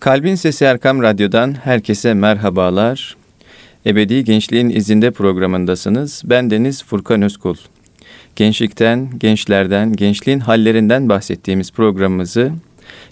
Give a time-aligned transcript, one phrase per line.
[0.00, 3.16] Kalbin Sesi Erkam Radyo'dan herkese merhabalar.
[3.86, 6.22] Ebedi Gençliğin İzinde programındasınız.
[6.24, 7.56] Ben Deniz Furkan Özkul.
[8.36, 12.52] Gençlikten, gençlerden, gençliğin hallerinden bahsettiğimiz programımızı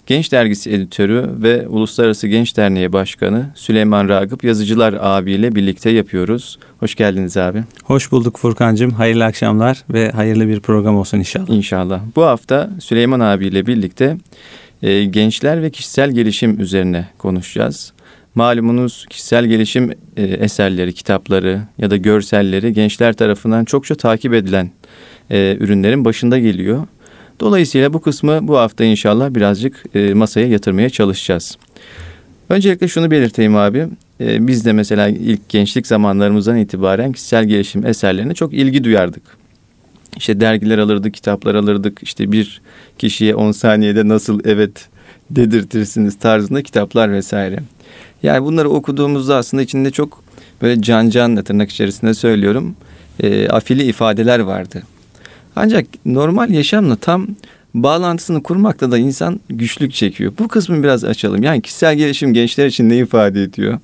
[0.07, 6.59] Genç Dergisi Editörü ve Uluslararası Genç Derneği Başkanı Süleyman Ragıp Yazıcılar abiyle birlikte yapıyoruz.
[6.79, 7.63] Hoş geldiniz abi.
[7.83, 8.91] Hoş bulduk Furkan'cığım.
[8.91, 11.49] Hayırlı akşamlar ve hayırlı bir program olsun inşallah.
[11.49, 12.01] İnşallah.
[12.15, 14.17] Bu hafta Süleyman abiyle birlikte
[14.83, 17.93] e, gençler ve kişisel gelişim üzerine konuşacağız.
[18.35, 24.71] Malumunuz kişisel gelişim e, eserleri, kitapları ya da görselleri gençler tarafından çokça takip edilen
[25.31, 26.87] e, ürünlerin başında geliyor.
[27.39, 31.57] Dolayısıyla bu kısmı bu hafta inşallah birazcık e, masaya yatırmaya çalışacağız.
[32.49, 33.87] Öncelikle şunu belirteyim abi.
[34.21, 39.38] E, biz de mesela ilk gençlik zamanlarımızdan itibaren kişisel gelişim eserlerine çok ilgi duyardık.
[40.17, 42.03] İşte dergiler alırdık, kitaplar alırdık.
[42.03, 42.61] İşte bir
[42.97, 44.89] kişiye 10 saniyede nasıl evet
[45.29, 47.59] dedirtirsiniz tarzında kitaplar vesaire.
[48.23, 50.23] Yani bunları okuduğumuzda aslında içinde çok
[50.61, 52.75] böyle can canla tırnak içerisinde söylüyorum.
[53.19, 54.83] E, afili ifadeler vardı.
[55.55, 57.27] Ancak normal yaşamla tam
[57.73, 60.33] bağlantısını kurmakta da insan güçlük çekiyor.
[60.39, 61.43] Bu kısmı biraz açalım.
[61.43, 63.79] Yani kişisel gelişim gençler için ne ifade ediyor?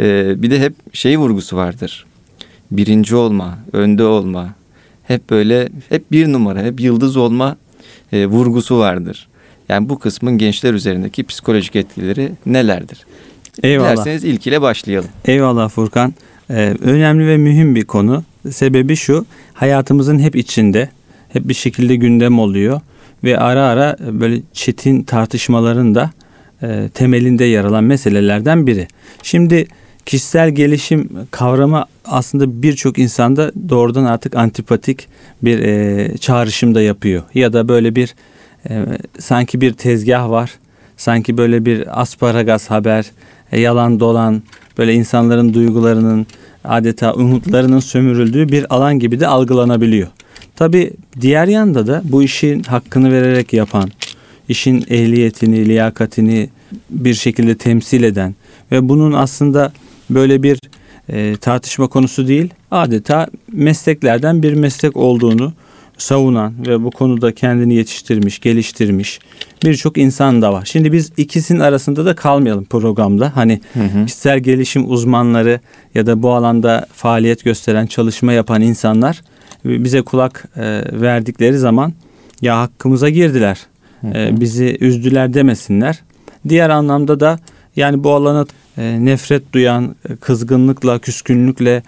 [0.00, 2.06] Ee, bir de hep şey vurgusu vardır.
[2.70, 4.54] Birinci olma, önde olma.
[5.12, 7.56] Hep böyle hep bir numara, hep yıldız olma
[8.12, 9.28] e, vurgusu vardır.
[9.68, 13.06] Yani bu kısmın gençler üzerindeki psikolojik etkileri nelerdir?
[13.62, 13.92] Eyvallah.
[13.92, 15.10] Dilerseniz ilk ile başlayalım.
[15.24, 16.14] Eyvallah Furkan.
[16.50, 18.24] Ee, önemli ve mühim bir konu.
[18.50, 20.88] Sebebi şu, hayatımızın hep içinde,
[21.28, 22.80] hep bir şekilde gündem oluyor
[23.24, 26.10] ve ara ara böyle çetin tartışmaların da
[26.62, 28.88] e, temelinde yer alan meselelerden biri.
[29.22, 29.66] Şimdi
[30.06, 35.08] kişisel gelişim kavramı aslında birçok insanda doğrudan artık antipatik
[35.42, 37.22] bir e, çağrışım da yapıyor.
[37.34, 38.14] Ya da böyle bir
[38.70, 38.84] e,
[39.18, 40.50] sanki bir tezgah var.
[40.96, 43.06] Sanki böyle bir asparagas haber,
[43.52, 44.42] e, yalan dolan,
[44.78, 46.26] böyle insanların duygularının
[46.64, 50.08] adeta umutlarının sömürüldüğü bir alan gibi de algılanabiliyor.
[50.56, 53.90] Tabi diğer yanda da bu işin hakkını vererek yapan,
[54.48, 56.50] işin ehliyetini, liyakatini
[56.90, 58.34] bir şekilde temsil eden
[58.72, 59.72] ve bunun aslında
[60.14, 60.58] böyle bir
[61.08, 65.52] e, tartışma konusu değil, adeta mesleklerden bir meslek olduğunu
[65.98, 69.20] savunan ve bu konuda kendini yetiştirmiş, geliştirmiş
[69.64, 70.64] birçok insan da var.
[70.64, 73.36] Şimdi biz ikisinin arasında da kalmayalım programda.
[73.36, 74.06] Hani hı hı.
[74.06, 75.60] kişisel gelişim uzmanları
[75.94, 79.22] ya da bu alanda faaliyet gösteren, çalışma yapan insanlar
[79.64, 81.92] bize kulak e, verdikleri zaman
[82.40, 83.58] ya hakkımıza girdiler.
[84.04, 86.02] E, bizi üzdüler demesinler.
[86.48, 87.38] Diğer anlamda da
[87.76, 88.46] yani bu alana e,
[88.80, 91.82] nefret duyan, e, kızgınlıkla, küskünlükle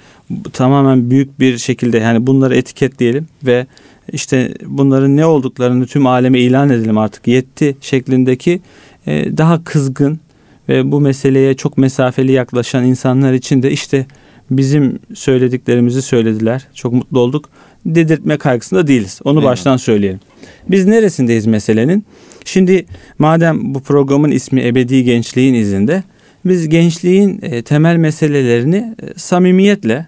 [0.53, 3.67] tamamen büyük bir şekilde yani bunları etiketleyelim ve
[4.13, 8.61] işte bunların ne olduklarını tüm aleme ilan edelim artık yetti şeklindeki
[9.07, 10.21] e, daha kızgın
[10.69, 14.07] ve bu meseleye çok mesafeli yaklaşan insanlar için de işte
[14.51, 16.67] bizim söylediklerimizi söylediler.
[16.75, 17.49] Çok mutlu olduk.
[17.87, 19.21] Dedirtme kaygısında değiliz.
[19.25, 19.53] Onu Eyvallah.
[19.53, 20.21] baştan söyleyelim.
[20.69, 22.05] Biz neresindeyiz meselenin?
[22.45, 22.87] Şimdi
[23.19, 26.03] madem bu programın ismi Ebedi Gençliğin izinde
[26.45, 30.07] biz gençliğin e, temel meselelerini e, samimiyetle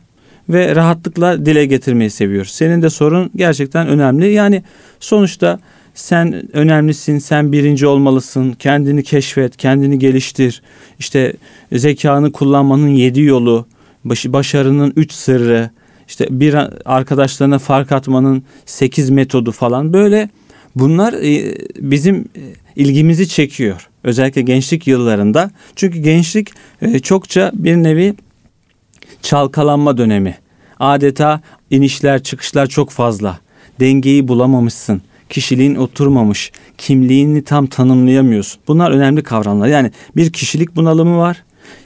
[0.48, 2.50] ve rahatlıkla dile getirmeyi seviyoruz.
[2.50, 4.32] Senin de sorun gerçekten önemli.
[4.32, 4.62] Yani
[5.00, 5.60] sonuçta
[5.94, 10.62] sen önemlisin, sen birinci olmalısın, kendini keşfet, kendini geliştir.
[10.98, 11.32] İşte
[11.72, 13.66] zekanı kullanmanın yedi yolu,
[14.04, 15.70] başarının üç sırrı,
[16.08, 20.28] işte bir arkadaşlarına fark atmanın sekiz metodu falan böyle
[20.76, 22.42] bunlar e, bizim e,
[22.76, 23.88] ilgimizi çekiyor.
[24.04, 25.50] Özellikle gençlik yıllarında.
[25.76, 26.50] Çünkü gençlik
[26.82, 28.14] e, çokça bir nevi
[29.22, 30.38] çalkalanma dönemi.
[30.80, 33.38] Adeta inişler çıkışlar çok fazla.
[33.80, 35.02] Dengeyi bulamamışsın.
[35.28, 36.52] Kişiliğin oturmamış.
[36.78, 38.60] Kimliğini tam tanımlayamıyorsun.
[38.68, 39.68] Bunlar önemli kavramlar.
[39.68, 41.42] Yani bir kişilik bunalımı var.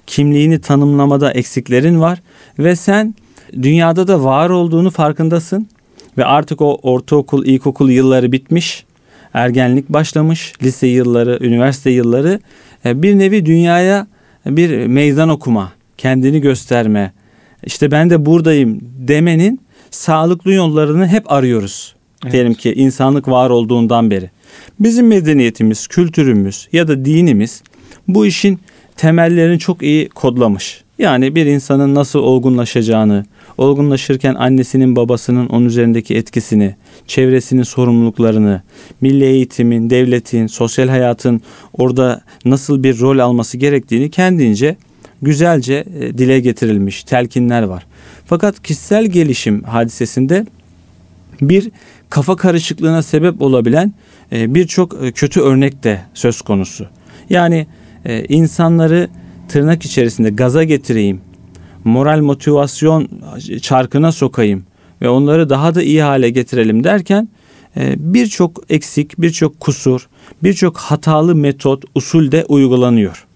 [0.07, 2.23] Kimliğini tanımlamada eksiklerin var
[2.59, 3.15] ve sen
[3.63, 5.69] dünyada da var olduğunu farkındasın
[6.19, 8.85] ve artık o ortaokul, ilkokul yılları bitmiş.
[9.35, 12.41] Ergenlik başlamış, lise yılları, üniversite yılları
[12.85, 14.07] e, bir nevi dünyaya
[14.47, 17.13] bir meydan okuma, kendini gösterme,
[17.65, 21.95] işte ben de buradayım demenin sağlıklı yollarını hep arıyoruz.
[22.23, 22.33] Evet.
[22.33, 24.31] Diyelim ki insanlık var olduğundan beri.
[24.81, 27.63] Bizim medeniyetimiz, kültürümüz ya da dinimiz
[28.09, 28.61] bu işin
[28.97, 30.85] temellerini çok iyi kodlamış.
[30.99, 33.25] Yani bir insanın nasıl olgunlaşacağını,
[33.61, 36.75] olgunlaşırken annesinin babasının onun üzerindeki etkisini,
[37.07, 38.63] çevresinin sorumluluklarını,
[39.01, 41.41] milli eğitimin, devletin, sosyal hayatın
[41.73, 44.77] orada nasıl bir rol alması gerektiğini kendince
[45.23, 47.87] güzelce e, dile getirilmiş telkinler var.
[48.27, 50.47] Fakat kişisel gelişim hadisesinde
[51.41, 51.71] bir
[52.11, 53.95] kafa karışıklığına sebep olabilen
[54.33, 56.87] e, birçok e, kötü örnek de söz konusu.
[57.31, 57.67] Yani
[58.29, 59.09] insanları
[59.49, 61.21] tırnak içerisinde gaza getireyim,
[61.85, 63.09] moral motivasyon
[63.63, 64.65] çarkına sokayım
[65.03, 67.29] ve onları daha da iyi hale getirelim derken
[67.77, 70.09] e, birçok eksik, birçok kusur,
[70.43, 73.27] birçok hatalı metot, usul de uygulanıyor.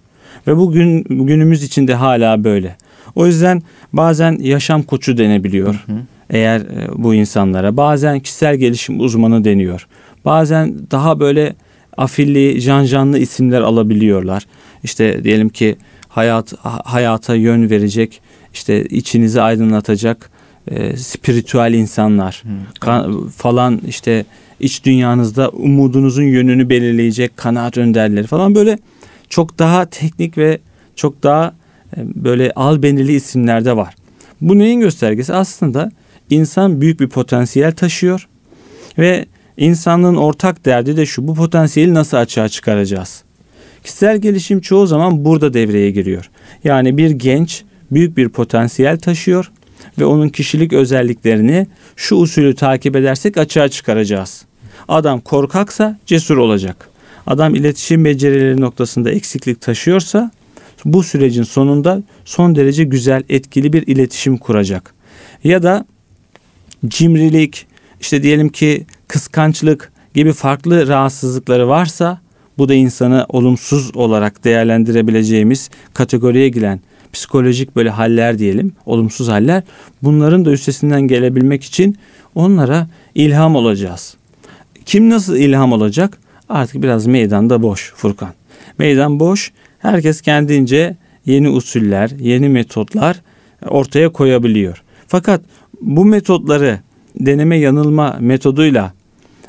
[0.46, 2.76] Ve bugün günümüz içinde hala böyle.
[3.14, 3.62] O yüzden
[3.92, 5.74] bazen yaşam koçu denebiliyor.
[5.86, 5.96] Hı hı.
[6.30, 9.86] Eğer e, bu insanlara bazen kişisel gelişim uzmanı deniyor.
[10.24, 11.54] Bazen daha böyle
[11.96, 14.46] afilli, cancanlı isimler alabiliyorlar.
[14.84, 15.76] İşte diyelim ki
[16.08, 16.54] hayat
[16.84, 18.20] hayata yön verecek,
[18.54, 20.30] işte içinizi aydınlatacak
[20.68, 22.44] e, spiritüel insanlar
[22.80, 23.28] hmm.
[23.28, 24.24] falan işte
[24.60, 28.78] iç dünyanızda umudunuzun yönünü belirleyecek kanaat önderleri falan böyle
[29.28, 30.58] çok daha teknik ve
[30.96, 31.54] çok daha
[31.96, 33.94] e, böyle albenili isimler de var.
[34.40, 35.34] Bu neyin göstergesi?
[35.34, 35.90] Aslında
[36.30, 38.28] insan büyük bir potansiyel taşıyor
[38.98, 39.26] ve
[39.56, 43.24] insanlığın ortak derdi de şu bu potansiyeli nasıl açığa çıkaracağız?
[43.84, 46.30] Kişisel gelişim çoğu zaman burada devreye giriyor.
[46.64, 47.64] Yani bir genç
[47.94, 49.50] büyük bir potansiyel taşıyor
[49.98, 54.44] ve onun kişilik özelliklerini şu usulü takip edersek açığa çıkaracağız.
[54.88, 56.88] Adam korkaksa cesur olacak.
[57.26, 60.30] Adam iletişim becerileri noktasında eksiklik taşıyorsa
[60.84, 64.94] bu sürecin sonunda son derece güzel, etkili bir iletişim kuracak.
[65.44, 65.86] Ya da
[66.88, 67.66] cimrilik,
[68.00, 72.20] işte diyelim ki kıskançlık gibi farklı rahatsızlıkları varsa
[72.58, 76.80] bu da insanı olumsuz olarak değerlendirebileceğimiz kategoriye giren
[77.14, 79.62] psikolojik böyle haller diyelim, olumsuz haller.
[80.02, 81.98] Bunların da üstesinden gelebilmek için
[82.34, 84.16] onlara ilham olacağız.
[84.86, 86.18] Kim nasıl ilham olacak?
[86.48, 88.30] Artık biraz meydanda boş Furkan.
[88.78, 89.52] Meydan boş.
[89.78, 90.96] Herkes kendince
[91.26, 93.20] yeni usuller, yeni metotlar
[93.68, 94.82] ortaya koyabiliyor.
[95.06, 95.40] Fakat
[95.80, 96.78] bu metotları
[97.20, 98.92] deneme yanılma metoduyla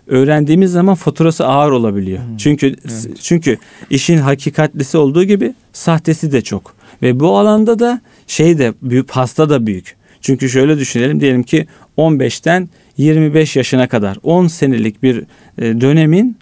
[0.07, 2.19] öğrendiğimiz zaman faturası ağır olabiliyor.
[2.19, 2.37] Hmm.
[2.37, 3.17] Çünkü evet.
[3.21, 3.57] çünkü
[3.89, 6.74] işin hakikatlisi olduğu gibi sahtesi de çok.
[7.01, 9.95] Ve bu alanda da şey de büyük hasta da büyük.
[10.21, 15.23] Çünkü şöyle düşünelim diyelim ki 15'ten 25 yaşına kadar 10 senelik bir
[15.57, 16.37] e, dönemin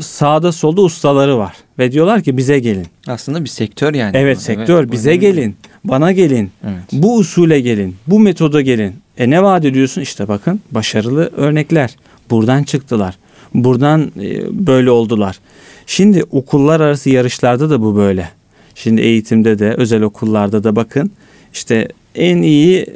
[0.00, 2.86] sağda solda ustaları var ve diyorlar ki bize gelin.
[3.06, 4.16] Aslında bir sektör yani.
[4.16, 4.40] Evet bu.
[4.40, 5.56] sektör evet, bize gelin.
[5.84, 6.50] Bana gelin.
[6.64, 6.82] Evet.
[6.92, 7.96] Bu usule gelin.
[8.06, 8.94] Bu metoda gelin.
[9.18, 10.00] E ne vaat ediyorsun?
[10.00, 11.96] İşte bakın başarılı örnekler.
[12.30, 13.18] Buradan çıktılar.
[13.54, 15.38] Buradan e, böyle oldular.
[15.86, 18.28] Şimdi okullar arası yarışlarda da bu böyle.
[18.74, 21.10] Şimdi eğitimde de özel okullarda da bakın
[21.52, 22.86] işte en iyi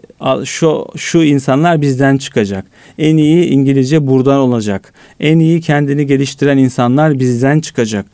[0.44, 2.66] şu şu insanlar bizden çıkacak.
[2.98, 4.92] En iyi İngilizce buradan olacak.
[5.20, 8.06] En iyi kendini geliştiren insanlar bizden çıkacak.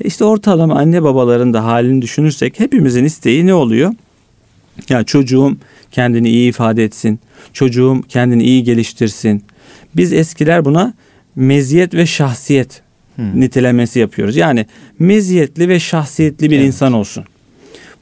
[0.00, 3.94] E işte ortalama anne babaların da halini düşünürsek hepimizin isteği ne oluyor?
[4.88, 5.56] Ya çocuğum
[5.90, 7.20] kendini iyi ifade etsin.
[7.52, 9.44] Çocuğum kendini iyi geliştirsin.
[9.96, 10.94] Biz eskiler buna
[11.36, 12.82] meziyet ve şahsiyet
[13.18, 13.40] hmm.
[13.40, 14.36] nitelemesi yapıyoruz.
[14.36, 14.66] Yani
[14.98, 16.66] meziyetli ve şahsiyetli bir evet.
[16.66, 17.24] insan olsun.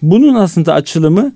[0.02, 1.32] Bunun aslında açılımı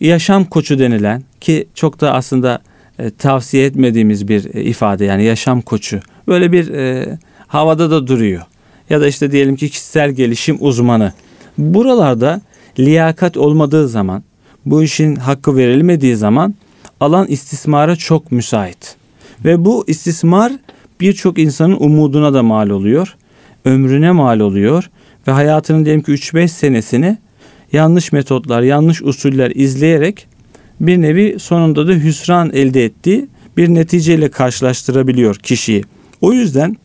[0.00, 2.62] yaşam koçu denilen ki çok da aslında
[2.98, 6.00] e, tavsiye etmediğimiz bir e, ifade yani yaşam koçu.
[6.28, 8.42] Böyle bir e, havada da duruyor.
[8.90, 11.12] Ya da işte diyelim ki kişisel gelişim uzmanı.
[11.58, 12.40] Buralarda
[12.78, 14.24] liyakat olmadığı zaman,
[14.66, 16.54] bu işin hakkı verilmediği zaman
[17.00, 18.96] alan istismara çok müsait.
[19.44, 20.52] Ve bu istismar
[21.00, 23.16] birçok insanın umuduna da mal oluyor.
[23.64, 24.90] Ömrüne mal oluyor.
[25.28, 27.18] Ve hayatının diyelim ki 3-5 senesini
[27.72, 30.26] yanlış metotlar, yanlış usuller izleyerek
[30.80, 35.84] bir nevi sonunda da hüsran elde ettiği bir neticeyle karşılaştırabiliyor kişiyi.
[36.20, 36.76] O yüzden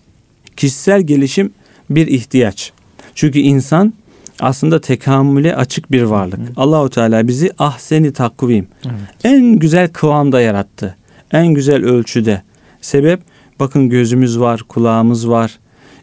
[0.55, 1.51] kişisel gelişim
[1.89, 2.71] bir ihtiyaç.
[3.15, 3.93] Çünkü insan
[4.39, 6.39] aslında tekamüle açık bir varlık.
[6.39, 6.53] Hı.
[6.55, 8.67] Allahu Teala bizi ahseni takvim.
[8.85, 8.95] Evet.
[9.23, 10.95] En güzel kıvamda yarattı.
[11.31, 12.41] En güzel ölçüde.
[12.81, 13.19] Sebep
[13.59, 15.59] bakın gözümüz var, kulağımız var,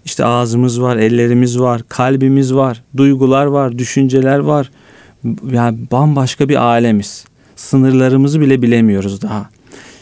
[0.07, 4.71] işte ağzımız var, ellerimiz var, kalbimiz var, duygular var, düşünceler var.
[5.51, 7.25] Yani bambaşka bir alemiz.
[7.57, 9.51] Sınırlarımızı bile bilemiyoruz daha.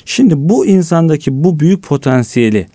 [0.05, 2.67] Şimdi bu insandaki bu büyük potansiyeli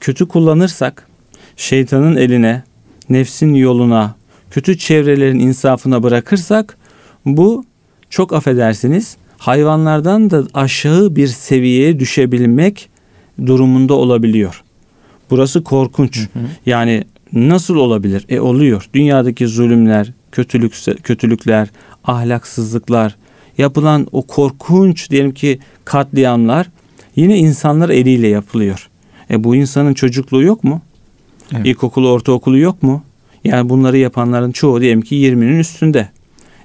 [0.00, 1.08] kötü kullanırsak
[1.56, 2.62] şeytanın eline,
[3.08, 4.14] nefsin yoluna,
[4.50, 6.76] kötü çevrelerin insafına bırakırsak
[7.26, 7.64] bu
[8.10, 12.88] çok affedersiniz hayvanlardan da aşağı bir seviyeye düşebilmek
[13.46, 14.62] durumunda olabiliyor.
[15.30, 16.18] Burası korkunç.
[16.18, 16.44] Hı hı.
[16.66, 18.24] Yani nasıl olabilir?
[18.28, 18.88] E oluyor.
[18.94, 21.68] Dünyadaki zulümler, kötülük kötülükler,
[22.04, 23.16] ahlaksızlıklar,
[23.58, 26.66] yapılan o korkunç diyelim ki katliamlar
[27.16, 28.88] yine insanlar eliyle yapılıyor.
[29.30, 30.82] E bu insanın çocukluğu yok mu?
[31.52, 31.66] Evet.
[31.66, 33.02] İlkokulu, ortaokulu yok mu?
[33.44, 36.08] Yani bunları yapanların çoğu diyelim ki 20'nin üstünde.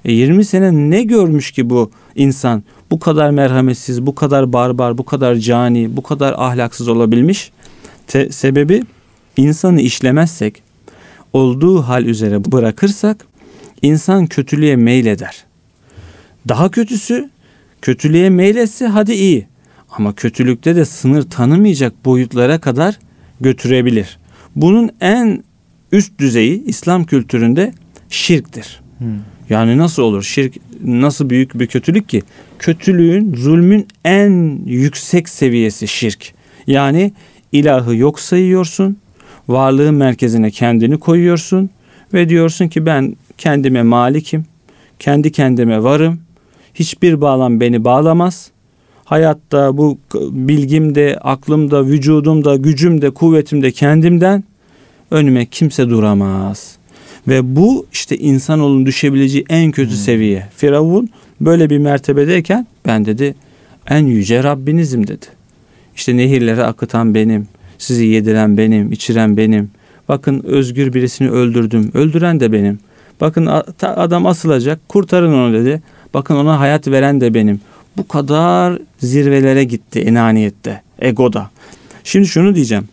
[0.04, 2.62] E 20 sene ne görmüş ki bu insan?
[2.90, 7.52] Bu kadar merhametsiz, bu kadar barbar, bu kadar cani, bu kadar ahlaksız olabilmiş.
[8.06, 8.82] Te- sebebi
[9.36, 10.62] insanı işlemezsek,
[11.32, 13.26] olduğu hal üzere bırakırsak
[13.82, 15.44] insan kötülüğe meyleder.
[16.48, 17.30] Daha kötüsü
[17.82, 19.46] kötülüğe meyletse hadi iyi.
[19.90, 22.98] Ama kötülükte de sınır tanımayacak boyutlara kadar
[23.40, 24.18] götürebilir.
[24.56, 25.44] Bunun en
[25.92, 27.72] üst düzeyi İslam kültüründe
[28.08, 28.82] şirktir.
[28.98, 29.06] Hmm.
[29.50, 30.22] Yani nasıl olur?
[30.22, 32.22] Şirk nasıl büyük bir kötülük ki?
[32.58, 36.34] Kötülüğün, zulmün en yüksek seviyesi şirk.
[36.66, 37.12] Yani
[37.54, 38.96] ilahı yok sayıyorsun,
[39.48, 41.70] varlığın merkezine kendini koyuyorsun
[42.14, 44.44] ve diyorsun ki ben kendime malikim,
[44.98, 46.20] kendi kendime varım,
[46.74, 48.50] hiçbir bağlam beni bağlamaz.
[49.04, 49.98] Hayatta bu
[50.30, 54.44] bilgimde, aklımda, vücudumda, gücümde, kuvvetimde kendimden
[55.10, 56.76] önüme kimse duramaz.
[57.28, 59.96] Ve bu işte insanoğlunun düşebileceği en kötü hmm.
[59.96, 60.48] seviye.
[60.56, 61.08] Firavun
[61.40, 63.34] böyle bir mertebedeyken ben dedi
[63.88, 65.26] en yüce Rabbinizim dedi.
[65.96, 67.48] İşte nehirleri akıtan benim,
[67.78, 69.70] sizi yediren benim, içiren benim.
[70.08, 72.78] Bakın özgür birisini öldürdüm, öldüren de benim.
[73.20, 73.46] Bakın
[73.82, 75.82] adam asılacak, kurtarın onu dedi.
[76.14, 77.60] Bakın ona hayat veren de benim.
[77.96, 81.50] Bu kadar zirvelere gitti enaniyette, egoda.
[82.04, 82.88] Şimdi şunu diyeceğim.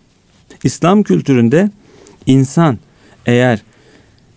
[0.63, 1.69] İslam kültüründe
[2.25, 2.77] insan
[3.25, 3.61] eğer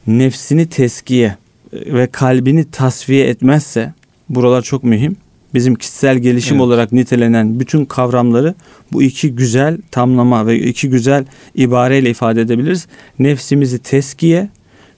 [0.06, 1.36] nefsini teskiye
[1.72, 3.92] ve kalbini tasfiye etmezse
[4.28, 5.16] buralar çok mühim.
[5.54, 6.66] Bizim kişisel gelişim evet.
[6.66, 8.54] olarak nitelenen bütün kavramları
[8.92, 12.86] bu iki güzel tamlama ve iki güzel ibareyle ifade edebiliriz.
[13.18, 14.48] Nefsimizi teskiye,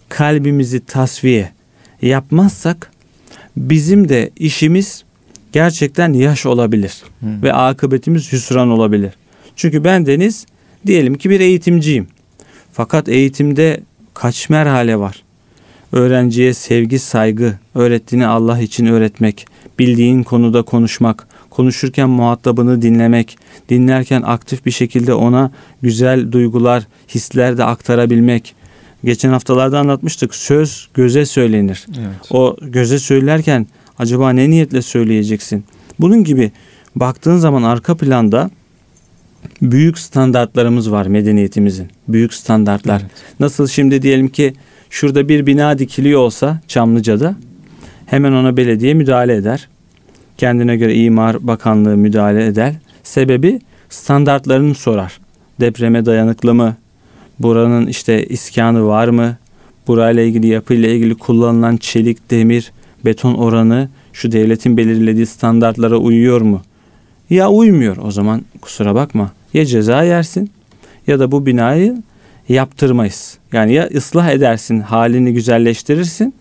[0.09, 1.53] kalbimizi tasfiye
[2.03, 2.91] yapmazsak
[3.57, 5.05] bizim de işimiz
[5.53, 7.43] gerçekten yaş olabilir hmm.
[7.43, 9.13] ve akıbetimiz hüsran olabilir.
[9.57, 10.47] Çünkü ben Deniz
[10.87, 12.07] diyelim ki bir eğitimciyim.
[12.73, 13.81] Fakat eğitimde
[14.15, 15.23] kaç merhale var?
[15.93, 19.47] Öğrenciye sevgi, saygı, öğrettiğini Allah için öğretmek,
[19.79, 25.51] bildiğin konuda konuşmak, konuşurken muhatabını dinlemek, dinlerken aktif bir şekilde ona
[25.83, 28.55] güzel duygular, hisler de aktarabilmek.
[29.05, 30.35] Geçen haftalarda anlatmıştık.
[30.35, 31.87] Söz göze söylenir.
[31.89, 32.33] Evet.
[32.33, 33.67] O göze söylerken
[33.99, 35.65] acaba ne niyetle söyleyeceksin?
[36.01, 36.53] Bunun gibi
[36.97, 38.51] baktığın zaman arka planda
[39.63, 41.89] büyük standartlarımız var medeniyetimizin.
[42.09, 43.01] Büyük standartlar.
[43.01, 43.11] Evet.
[43.41, 44.55] Nasıl şimdi diyelim ki
[44.91, 47.37] şurada bir bina dikiliyor olsa Çamlıca'da
[48.07, 49.69] hemen ona belediye müdahale eder.
[50.39, 52.75] Kendine göre imar bakanlığı müdahale eder.
[53.03, 55.21] Sebebi standartlarını sorar.
[55.61, 56.77] Depreme dayanıklı mı?
[57.39, 59.37] Buranın işte iskanı var mı?
[59.87, 62.73] Burayla ilgili yapıyla ilgili kullanılan çelik, demir,
[63.05, 66.63] beton oranı şu devletin belirlediği standartlara uyuyor mu?
[67.31, 69.33] Ya uymuyor o zaman kusura bakma.
[69.55, 70.51] Ya ceza yersin
[71.07, 72.03] ya da bu binayı
[72.49, 73.39] yaptırmayız.
[73.53, 76.35] Yani ya ıslah edersin, halini güzelleştirirsin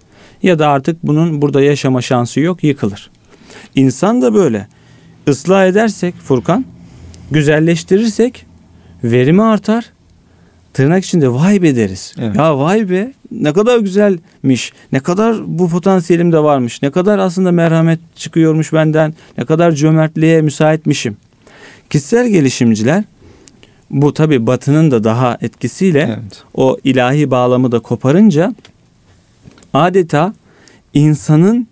[0.46, 3.10] ya da artık bunun burada yaşama şansı yok, yıkılır.
[3.76, 4.68] İnsan da böyle.
[5.28, 6.66] Islah edersek Furkan,
[7.32, 8.46] güzelleştirirsek
[9.04, 9.86] verimi artar.
[10.74, 12.14] Tırnak içinde vay be deriz.
[12.20, 12.36] Evet.
[12.36, 14.74] Ya vay be ne kadar güzelmiş.
[14.92, 16.82] Ne kadar bu potansiyelim de varmış.
[16.82, 19.14] Ne kadar aslında merhamet çıkıyormuş benden.
[19.38, 21.18] Ne kadar cömertliğe müsaitmişim.
[21.90, 23.04] Kişisel gelişimciler
[23.90, 26.44] bu tabi batının da daha etkisiyle evet.
[26.54, 28.56] o ilahi bağlamı da koparınca
[29.76, 30.34] adeta
[30.94, 31.68] insanın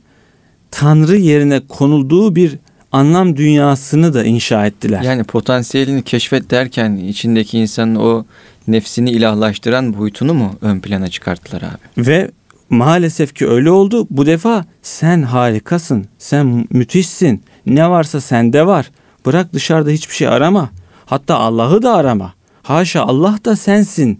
[0.71, 2.57] Tanrı yerine konulduğu bir
[2.91, 5.01] anlam dünyasını da inşa ettiler.
[5.01, 8.25] Yani potansiyelini keşfet derken içindeki insanın o
[8.67, 12.07] nefsini ilahlaştıran boyutunu mu ön plana çıkarttılar abi?
[12.07, 12.31] Ve
[12.69, 14.07] maalesef ki öyle oldu.
[14.09, 18.91] Bu defa sen harikasın, sen müthişsin, ne varsa sende var.
[19.25, 20.69] Bırak dışarıda hiçbir şey arama.
[21.05, 22.33] Hatta Allah'ı da arama.
[22.63, 24.19] Haşa Allah da sensin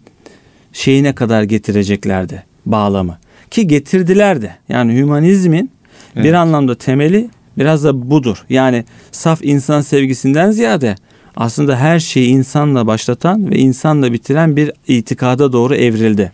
[0.73, 3.17] şeyine kadar getireceklerdi bağlamı.
[3.53, 4.55] Ki getirdiler de.
[4.69, 5.71] Yani hümanizmin
[6.15, 6.25] evet.
[6.25, 8.45] bir anlamda temeli biraz da budur.
[8.49, 10.95] Yani saf insan sevgisinden ziyade
[11.35, 16.31] aslında her şeyi insanla başlatan ve insanla bitiren bir itikada doğru evrildi.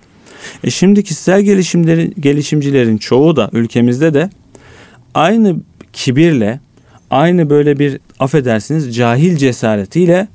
[0.63, 4.29] E şimdi kişisel gelişimlerin gelişimcilerin çoğu da ülkemizde de
[5.13, 5.55] aynı
[5.93, 6.59] kibirle
[7.09, 10.27] aynı böyle bir affedersiniz cahil cesaretiyle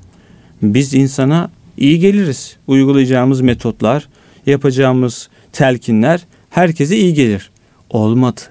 [0.61, 2.57] biz insana iyi geliriz.
[2.67, 4.07] Uygulayacağımız metotlar,
[4.45, 6.25] yapacağımız telkinler
[6.55, 7.49] herkese iyi gelir.
[7.89, 8.41] Olmadı.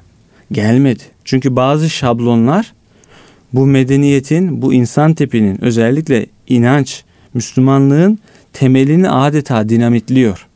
[0.53, 1.03] Gelmedi.
[1.25, 2.73] Çünkü bazı şablonlar
[3.53, 8.19] bu medeniyetin, bu insan tipinin özellikle inanç, Müslümanlığın
[8.53, 10.47] temelini adeta dinamitliyor.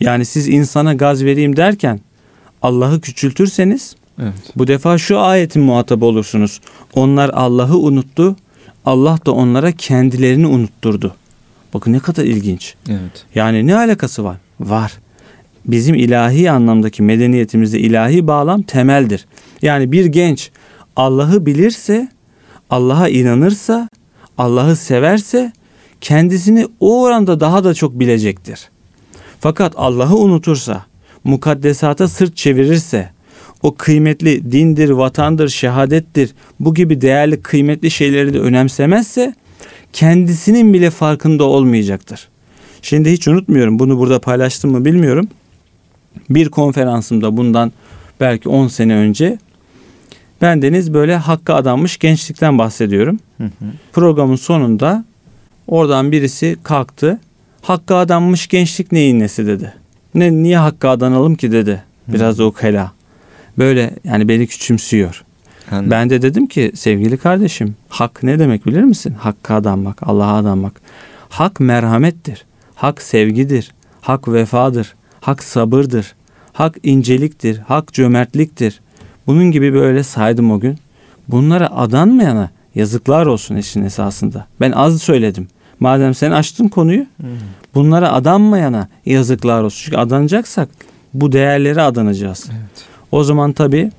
[0.00, 2.00] Yani siz insana gaz vereyim derken
[2.62, 4.34] Allah'ı küçültürseniz evet.
[4.56, 6.60] bu defa şu ayetin muhatabı olursunuz.
[6.94, 8.36] Onlar Allah'ı unuttu,
[8.84, 11.14] Allah da onlara kendilerini unutturdu.
[11.74, 12.74] Bakın ne kadar ilginç.
[12.88, 13.26] Evet.
[13.34, 14.36] Yani ne alakası var?
[14.60, 14.92] Var.
[15.64, 19.26] Bizim ilahi anlamdaki medeniyetimizde ilahi bağlam temeldir.
[19.62, 20.50] Yani bir genç
[20.96, 22.08] Allah'ı bilirse,
[22.70, 23.88] Allah'a inanırsa,
[24.38, 25.52] Allah'ı severse
[26.00, 28.68] kendisini o oranda daha da çok bilecektir.
[29.40, 30.84] Fakat Allah'ı unutursa,
[31.24, 33.10] mukaddesata sırt çevirirse,
[33.62, 39.34] o kıymetli dindir, vatandır, şehadettir, bu gibi değerli kıymetli şeyleri de önemsemezse
[39.92, 42.28] kendisinin bile farkında olmayacaktır.
[42.82, 45.28] Şimdi hiç unutmuyorum bunu burada paylaştım mı bilmiyorum.
[46.30, 47.72] Bir konferansımda bundan
[48.20, 49.38] belki 10 sene önce
[50.42, 53.18] ben Deniz böyle hakka adanmış gençlikten bahsediyorum.
[53.38, 53.64] Hı hı.
[53.92, 55.04] Programın sonunda
[55.66, 57.20] oradan birisi kalktı.
[57.62, 59.74] Hakka adanmış gençlik neyin nesi dedi.
[60.14, 61.82] Ne niye hakka adanalım ki dedi.
[62.08, 62.92] Biraz da ukala.
[63.58, 65.24] Böyle yani beni küçümsüyor.
[65.70, 65.90] Anladım.
[65.90, 69.14] Ben de dedim ki sevgili kardeşim hak ne demek bilir misin?
[69.18, 70.80] Hakka adanmak, Allah'a adanmak.
[71.28, 72.44] Hak merhamettir.
[72.74, 73.72] Hak sevgidir.
[74.00, 74.94] Hak vefadır.
[75.20, 76.14] Hak sabırdır.
[76.52, 77.58] Hak inceliktir.
[77.58, 78.80] Hak cömertliktir.
[79.26, 80.78] Bunun gibi böyle saydım o gün.
[81.28, 84.46] Bunlara adanmayana yazıklar olsun işin esasında.
[84.60, 85.48] Ben az söyledim.
[85.80, 87.06] Madem sen açtın konuyu
[87.74, 89.84] bunlara adanmayana yazıklar olsun.
[89.84, 90.68] Çünkü adanacaksak
[91.14, 92.46] bu değerlere adanacağız.
[92.50, 92.84] Evet.
[93.12, 93.90] O zaman tabii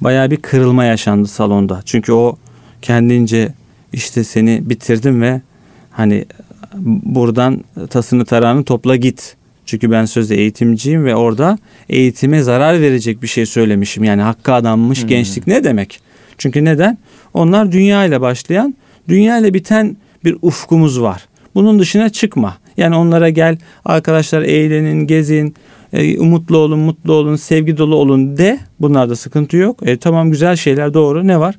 [0.00, 1.80] baya bir kırılma yaşandı salonda.
[1.84, 2.36] Çünkü o
[2.82, 3.54] kendince
[3.92, 5.40] işte seni bitirdim ve
[5.90, 6.24] hani
[7.04, 9.36] buradan tasını tarağını topla git.
[9.66, 14.04] Çünkü ben sözde eğitimciyim ve orada eğitime zarar verecek bir şey söylemişim.
[14.04, 15.08] Yani hakkı adanmış hmm.
[15.08, 16.00] gençlik ne demek?
[16.38, 16.98] Çünkü neden?
[17.34, 18.74] Onlar dünya ile başlayan,
[19.08, 21.26] dünya ile biten bir ufkumuz var.
[21.54, 22.56] Bunun dışına çıkma.
[22.76, 25.54] Yani onlara gel arkadaşlar eğlenin, gezin,
[25.92, 28.58] e, umutlu olun, mutlu olun, sevgi dolu olun de.
[28.80, 29.88] Bunlarda sıkıntı yok.
[29.88, 31.26] E, tamam güzel şeyler doğru.
[31.26, 31.54] Ne var?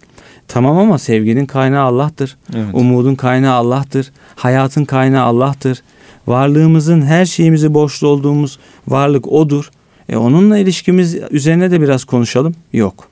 [0.48, 2.38] Tamam ama sevginin kaynağı Allah'tır.
[2.56, 2.66] Evet.
[2.74, 4.12] Umudun kaynağı Allah'tır.
[4.36, 5.84] Hayatın kaynağı Allah'tır.
[6.28, 9.70] Varlığımızın her şeyimizi borçlu olduğumuz varlık odur.
[10.10, 12.56] E onunla ilişkimiz üzerine de biraz konuşalım.
[12.74, 13.08] Yok.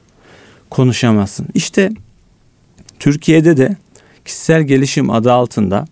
[0.70, 1.48] Konuşamazsın.
[1.54, 1.92] İşte
[3.00, 3.78] Türkiye'de de
[4.26, 5.86] kişisel gelişim adı altında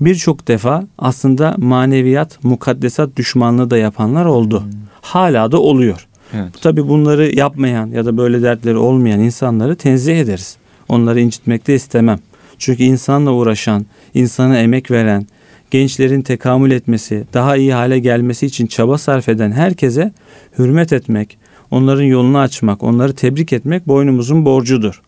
[0.00, 4.60] birçok defa aslında maneviyat, mukaddesat düşmanlığı da yapanlar oldu.
[4.60, 4.70] Hmm.
[5.00, 6.08] Hala da oluyor.
[6.34, 6.52] Evet.
[6.62, 10.56] Tabii bunları yapmayan ya da böyle dertleri olmayan insanları tenzih ederiz.
[10.88, 12.18] Onları incitmek de istemem.
[12.58, 15.26] Çünkü insanla uğraşan, insana emek veren,
[15.72, 20.12] gençlerin tekamül etmesi, daha iyi hale gelmesi için çaba sarf eden herkese
[20.58, 21.38] hürmet etmek,
[21.70, 25.02] onların yolunu açmak, onları tebrik etmek boynumuzun borcudur.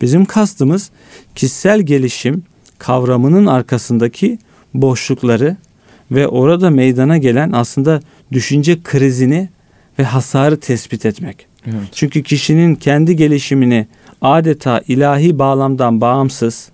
[0.00, 0.90] Bizim kastımız
[1.34, 2.42] kişisel gelişim
[2.78, 4.38] kavramının arkasındaki
[4.74, 5.56] boşlukları
[6.10, 8.00] ve orada meydana gelen aslında
[8.32, 9.48] düşünce krizini
[9.98, 11.46] ve hasarı tespit etmek.
[11.66, 11.88] Evet.
[11.92, 13.86] Çünkü kişinin kendi gelişimini
[14.22, 16.68] adeta ilahi bağlamdan bağımsız,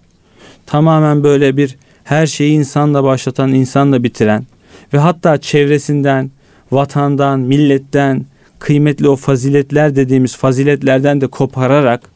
[0.66, 4.46] tamamen böyle bir her şeyi insanla başlatan, insanla bitiren
[4.92, 6.30] ve hatta çevresinden,
[6.72, 8.26] vatandan, milletten,
[8.58, 12.12] kıymetli o faziletler dediğimiz faziletlerden de kopararak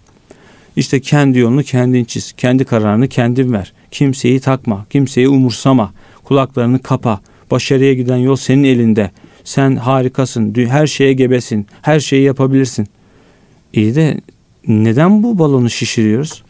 [0.77, 3.73] işte kendi yolunu kendin çiz, kendi kararını kendin ver.
[3.91, 5.93] Kimseyi takma, kimseyi umursama,
[6.25, 7.21] kulaklarını kapa.
[7.51, 9.11] Başarıya giden yol senin elinde.
[9.45, 12.87] Sen harikasın, her şeye gebesin, her şeyi yapabilirsin.
[13.73, 14.21] İyi de
[14.69, 16.43] neden bu balonu şişiriyoruz?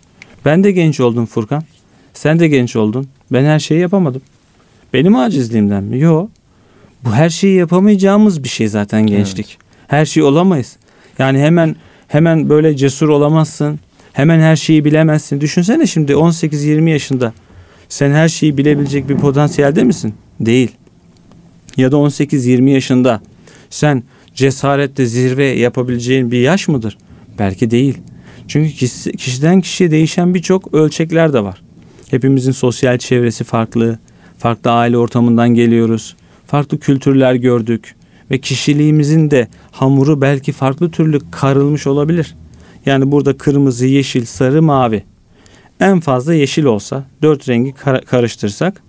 [0.45, 1.63] Ben de genç oldum Furkan.
[2.15, 3.09] Sen de genç oldun.
[3.33, 4.23] Ben her şeyi yapamadım.
[4.93, 5.99] Benim acizliğimden mi?
[6.01, 6.31] Yok.
[7.05, 9.47] Bu her şeyi yapamayacağımız bir şey zaten gençlik.
[9.47, 9.91] Evet.
[9.91, 10.77] Her şey olamayız.
[11.19, 11.77] Yani hemen
[12.09, 13.81] hemen böyle cesur olamazsın.
[14.13, 15.41] Hemen her şeyi bilemezsin.
[15.41, 17.33] Düşünsene şimdi 18-20 yaşında.
[17.89, 20.15] Sen her şeyi bilebilecek bir potansiyelde misin?
[20.41, 20.71] Değil.
[21.77, 23.21] Ya da 18-20 yaşında
[23.71, 24.03] sen
[24.35, 26.99] cesaretle zirve yapabileceğin bir yaş mıdır?
[27.39, 27.99] Belki değil.
[28.49, 28.73] Çünkü
[29.17, 31.63] kişiden kişiye değişen birçok ölçekler de var.
[32.11, 33.99] Hepimizin sosyal çevresi farklı.
[34.39, 36.17] Farklı aile ortamından geliyoruz.
[36.47, 37.95] Farklı kültürler gördük
[38.31, 42.35] ve kişiliğimizin de hamuru belki farklı türlü karılmış olabilir.
[42.87, 45.05] Yani burada kırmızı, yeşil, sarı, mavi.
[45.81, 48.83] En fazla yeşil olsa dört rengi kar- karıştırsak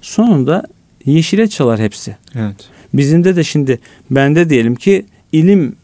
[0.00, 0.64] sonunda
[1.04, 2.16] yeşile çalar hepsi.
[2.34, 2.56] Evet.
[2.94, 3.78] Bizimde de şimdi
[4.10, 5.76] bende diyelim ki ilim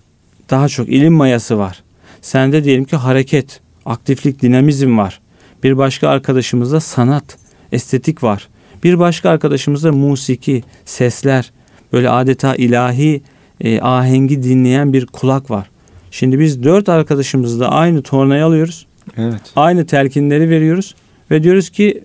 [0.50, 1.82] daha çok ilim mayası var.
[2.22, 5.20] Sende diyelim ki hareket, aktiflik, dinamizm var.
[5.62, 7.38] Bir başka arkadaşımızda sanat,
[7.72, 8.48] estetik var.
[8.84, 11.52] Bir başka arkadaşımızda musiki, sesler,
[11.92, 13.22] böyle adeta ilahi
[13.60, 15.70] e, ahengi dinleyen bir kulak var.
[16.10, 18.86] Şimdi biz dört arkadaşımızda aynı tornayı alıyoruz.
[19.16, 19.40] Evet.
[19.56, 20.94] Aynı telkinleri veriyoruz
[21.30, 22.04] ve diyoruz ki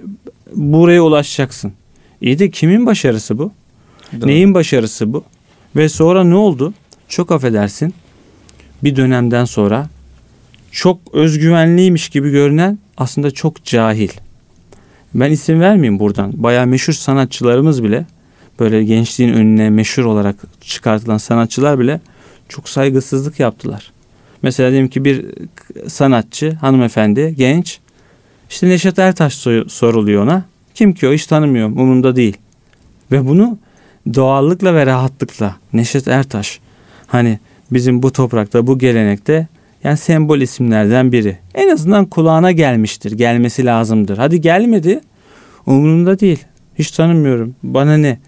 [0.56, 1.74] buraya ulaşacaksın.
[2.22, 3.52] İyi de kimin başarısı bu?
[4.22, 4.28] Doğru.
[4.28, 5.24] Neyin başarısı bu?
[5.76, 6.74] Ve sonra ne oldu?
[7.08, 7.94] Çok affedersin.
[8.84, 9.89] Bir dönemden sonra
[10.72, 14.10] çok özgüvenliymiş gibi görünen aslında çok cahil.
[15.13, 16.43] Ben isim vermeyeyim buradan.
[16.43, 18.06] Bayağı meşhur sanatçılarımız bile
[18.60, 22.01] böyle gençliğin önüne meşhur olarak çıkartılan sanatçılar bile
[22.49, 23.91] çok saygısızlık yaptılar.
[24.41, 25.25] Mesela diyelim ki bir
[25.88, 27.79] sanatçı, hanımefendi, genç.
[28.49, 29.34] İşte Neşet Ertaş
[29.67, 30.45] soruluyor ona.
[30.75, 32.38] Kim ki o hiç tanımıyorum umurumda değil.
[33.12, 33.58] Ve bunu
[34.13, 36.60] doğallıkla ve rahatlıkla Neşet Ertaş
[37.13, 37.39] Hani
[37.71, 39.47] bizim bu toprakta, bu gelenekte
[39.84, 41.38] yani sembol isimlerden biri.
[41.56, 44.17] En azından kulağına gelmiştir, gelmesi lazımdır.
[44.17, 45.02] Hadi gelmedi,
[45.65, 46.46] umurumda değil.
[46.76, 47.56] Hiç tanımıyorum.
[47.63, 48.19] Bana ne?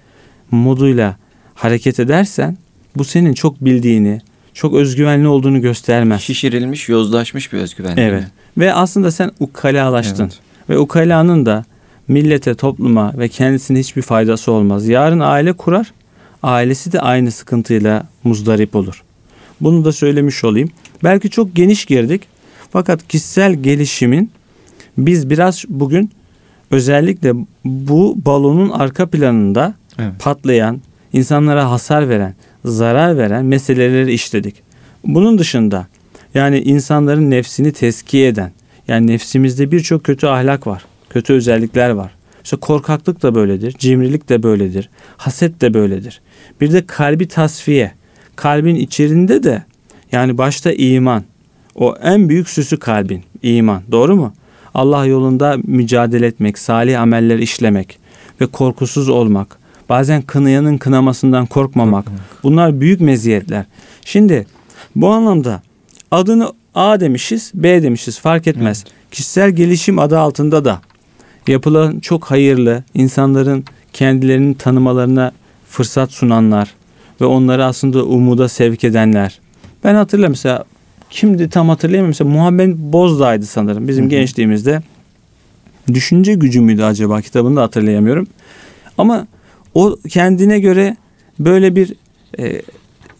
[0.51, 1.17] Moduyla
[1.53, 2.57] hareket edersen
[2.95, 4.21] bu senin çok bildiğini,
[4.53, 6.21] çok özgüvenli olduğunu göstermez.
[6.21, 7.97] Şişirilmiş, yozlaşmış bir özgüven.
[7.97, 8.21] Evet.
[8.21, 8.29] mi?
[8.57, 10.23] Ve aslında sen ukalalaştın.
[10.23, 10.39] Evet.
[10.69, 11.65] Ve ukalanın da
[12.07, 14.87] millete, topluma ve kendisine hiçbir faydası olmaz.
[14.87, 15.93] Yarın aile kurar,
[16.43, 19.03] ailesi de aynı sıkıntıyla muzdarip olur.
[19.61, 20.69] Bunu da söylemiş olayım.
[21.05, 22.21] Belki çok geniş girdik.
[22.71, 24.31] Fakat kişisel gelişimin
[24.97, 26.11] biz biraz bugün
[26.71, 27.33] özellikle
[27.65, 30.11] bu balonun arka planında Evet.
[30.19, 30.81] patlayan,
[31.13, 34.55] insanlara hasar veren, zarar veren meseleleri işledik.
[35.03, 35.87] Bunun dışında
[36.33, 38.51] yani insanların nefsini teskiye eden,
[38.87, 42.11] yani nefsimizde birçok kötü ahlak var, kötü özellikler var.
[42.43, 46.21] İşte korkaklık da böyledir, cimrilik de böyledir, haset de böyledir.
[46.61, 47.91] Bir de kalbi tasfiye,
[48.35, 49.63] kalbin içerisinde de
[50.11, 51.23] yani başta iman,
[51.75, 53.81] o en büyük süsü kalbin, iman.
[53.91, 54.33] Doğru mu?
[54.73, 57.99] Allah yolunda mücadele etmek, salih ameller işlemek
[58.41, 59.57] ve korkusuz olmak.
[59.89, 62.05] Bazen kınayanın kınamasından korkmamak.
[62.43, 63.65] Bunlar büyük meziyetler.
[64.05, 64.47] Şimdi
[64.95, 65.61] bu anlamda
[66.11, 68.85] adını A demişiz, B demişiz fark etmez.
[69.11, 70.81] Kişisel gelişim adı altında da
[71.47, 75.31] yapılan çok hayırlı, insanların kendilerini tanımalarına
[75.67, 76.73] fırsat sunanlar
[77.21, 79.39] ve onları aslında umuda sevk edenler.
[79.85, 80.63] Ben hatırlıyorum mesela
[81.09, 82.09] kimdi tam hatırlayamıyorum.
[82.09, 84.09] Mesela Muhammed Bozdağ'ydı sanırım bizim Hı hı.
[84.09, 84.81] gençliğimizde.
[85.93, 88.27] Düşünce gücü müydü acaba kitabını da hatırlayamıyorum.
[88.97, 89.27] Ama
[89.73, 90.97] o kendine göre
[91.39, 91.93] böyle bir
[92.39, 92.61] e,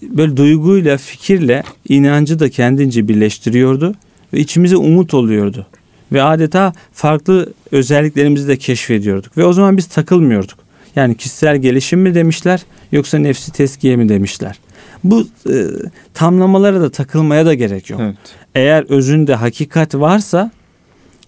[0.01, 3.95] böyle duyguyla, fikirle inancı da kendince birleştiriyordu
[4.34, 5.67] ve içimize umut oluyordu.
[6.12, 9.38] Ve adeta farklı özelliklerimizi de keşfediyorduk.
[9.38, 10.60] Ve o zaman biz takılmıyorduk.
[10.95, 14.60] Yani kişisel gelişim mi demişler yoksa nefsi teskiye mi demişler.
[15.06, 15.65] Bu e,
[16.13, 18.02] tamlamalara da takılmaya da gerek yok.
[18.04, 18.18] Evet.
[18.56, 20.52] Eğer özünde hakikat varsa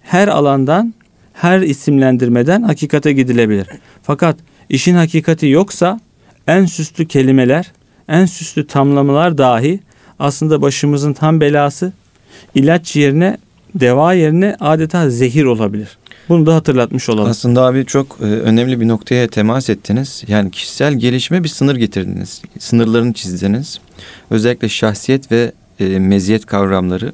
[0.02, 0.94] her alandan,
[1.34, 3.68] her isimlendirmeden hakikate gidilebilir.
[4.04, 4.38] Fakat
[4.70, 6.00] işin hakikati yoksa
[6.48, 7.72] en süslü kelimeler,
[8.08, 9.80] en süslü tamlamalar dahi
[10.20, 11.94] aslında başımızın tam belası
[12.56, 13.38] ilaç yerine,
[13.76, 15.98] deva yerine adeta zehir olabilir.
[16.30, 17.30] Bunu da hatırlatmış olalım.
[17.30, 20.24] Aslında abi çok e, önemli bir noktaya temas ettiniz.
[20.28, 22.42] Yani kişisel gelişime bir sınır getirdiniz.
[22.60, 23.80] Sınırlarını çizdiniz.
[24.30, 27.14] Özellikle şahsiyet ve e, meziyet kavramları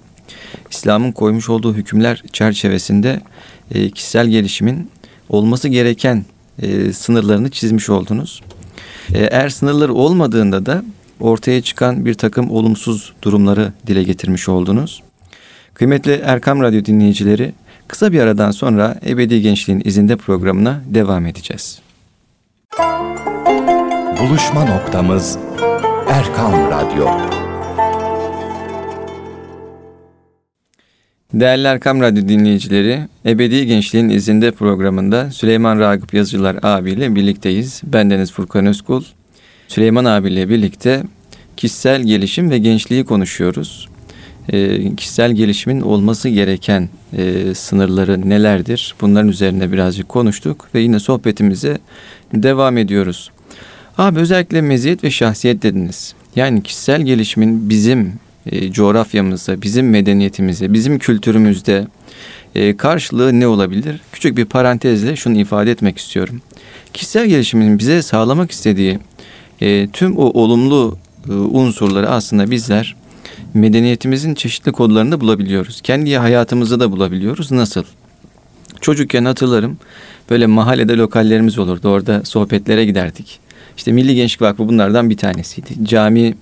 [0.71, 3.21] İslam'ın koymuş olduğu hükümler çerçevesinde
[3.71, 4.91] e, kişisel gelişimin
[5.29, 6.25] olması gereken
[6.93, 8.41] sınırlarını çizmiş oldunuz.
[9.13, 10.83] Eğer sınırları olmadığında da
[11.19, 15.03] ortaya çıkan bir takım olumsuz durumları dile getirmiş oldunuz.
[15.73, 17.53] Kıymetli Erkam Radyo dinleyicileri,
[17.93, 21.79] kısa bir aradan sonra Ebedi Gençliğin izinde programına devam edeceğiz.
[24.19, 25.37] Buluşma noktamız
[26.09, 27.07] Erkam Radyo.
[31.33, 37.81] Değerli Erkam Radyo dinleyicileri, Ebedi Gençliğin izinde programında Süleyman Ragıp Yazıcılar abiyle birlikteyiz.
[37.83, 39.03] Bendeniz Furkan Özkul.
[39.67, 41.03] Süleyman abiyle birlikte
[41.57, 43.92] kişisel gelişim ve gençliği konuşuyoruz.
[44.49, 48.95] Ee, kişisel gelişimin olması gereken e, sınırları nelerdir?
[49.01, 51.77] Bunların üzerine birazcık konuştuk ve yine sohbetimize
[52.33, 53.31] devam ediyoruz.
[53.97, 56.13] Abi özellikle meziyet ve şahsiyet dediniz.
[56.35, 58.13] Yani kişisel gelişimin bizim
[58.45, 61.87] e, coğrafyamızda, bizim medeniyetimize, bizim kültürümüzde
[62.55, 64.01] e, karşılığı ne olabilir?
[64.11, 66.41] Küçük bir parantezle şunu ifade etmek istiyorum.
[66.93, 68.99] Kişisel gelişimin bize sağlamak istediği
[69.61, 70.97] e, tüm o olumlu
[71.29, 72.95] e, unsurları aslında bizler
[73.53, 75.81] medeniyetimizin çeşitli kodlarında bulabiliyoruz.
[75.81, 77.51] Kendi hayatımızda da bulabiliyoruz.
[77.51, 77.83] Nasıl?
[78.81, 79.77] Çocukken hatırlarım
[80.29, 81.89] böyle mahallede lokallerimiz olurdu.
[81.89, 83.39] Orada sohbetlere giderdik.
[83.77, 85.69] İşte Milli Gençlik Vakfı bunlardan bir tanesiydi.
[85.83, 86.35] Cami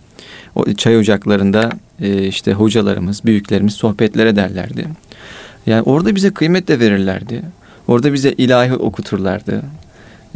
[0.55, 1.69] o çay ocaklarında
[2.01, 4.87] e, işte hocalarımız, büyüklerimiz sohbetlere derlerdi.
[5.65, 7.41] Yani orada bize kıymet de verirlerdi.
[7.87, 9.61] Orada bize ilahi okuturlardı.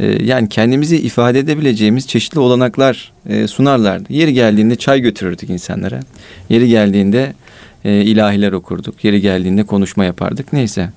[0.00, 4.12] E, yani kendimizi ifade edebileceğimiz çeşitli olanaklar e, sunarlardı.
[4.12, 6.00] Yeri geldiğinde çay götürürdük insanlara.
[6.48, 7.32] Yeri geldiğinde
[7.84, 9.04] e, ilahiler okurduk.
[9.04, 10.52] Yeri geldiğinde konuşma yapardık.
[10.52, 10.90] Neyse.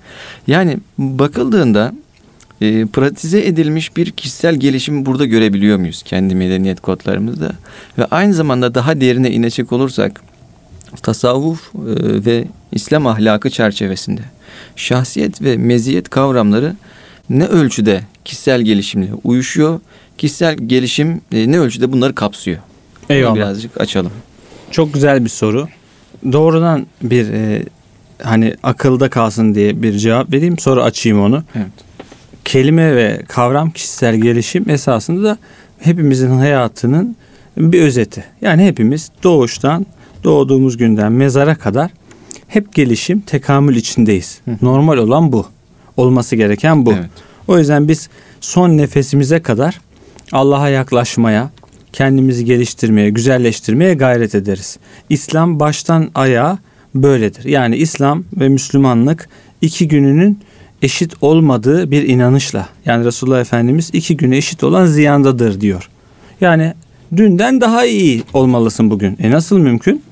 [0.48, 1.94] Yani bakıldığında
[2.62, 7.52] e, pratize edilmiş bir kişisel gelişimi burada görebiliyor muyuz kendi medeniyet kodlarımızda?
[7.98, 10.22] Ve aynı zamanda daha derine inecek olursak
[11.04, 11.70] tasavvuf
[12.26, 14.22] ve İslam ahlakı çerçevesinde
[14.76, 16.76] şahsiyet ve meziyet kavramları
[17.30, 19.80] ne ölçüde kişisel gelişimle uyuşuyor?
[20.18, 22.58] Kişisel gelişim e, ne ölçüde bunları kapsıyor?
[23.10, 23.36] Bunu Eyvallah.
[23.36, 24.12] Birazcık açalım.
[24.72, 25.68] Çok güzel bir soru.
[26.32, 27.64] Doğrudan bir e,
[28.24, 31.44] hani akılda kalsın diye bir cevap vereyim sonra açayım onu.
[31.56, 31.68] Evet.
[32.46, 35.38] Kelime ve kavram kişisel gelişim esasında da
[35.80, 37.16] hepimizin hayatının
[37.58, 38.24] bir özeti.
[38.42, 39.86] Yani hepimiz doğuştan
[40.24, 41.92] doğduğumuz günden mezara kadar
[42.48, 44.42] hep gelişim, tekamül içindeyiz.
[44.62, 45.46] Normal olan bu.
[46.00, 46.94] Olması gereken bu.
[46.94, 47.10] Evet.
[47.48, 48.10] O yüzden biz
[48.42, 49.82] son nefesimize kadar
[50.32, 51.50] Allah'a yaklaşmaya,
[51.94, 54.78] kendimizi geliştirmeye, güzelleştirmeye gayret ederiz.
[55.10, 56.58] İslam baştan ayağa
[56.96, 57.46] böyledir.
[57.46, 59.30] Yani İslam ve Müslümanlık
[59.62, 60.40] iki gününün
[60.82, 62.70] eşit olmadığı bir inanışla.
[62.86, 65.90] Yani Resulullah Efendimiz iki güne eşit olan ziyandadır diyor.
[66.42, 66.74] Yani
[67.16, 69.18] dünden daha iyi olmalısın bugün.
[69.22, 70.04] E nasıl mümkün?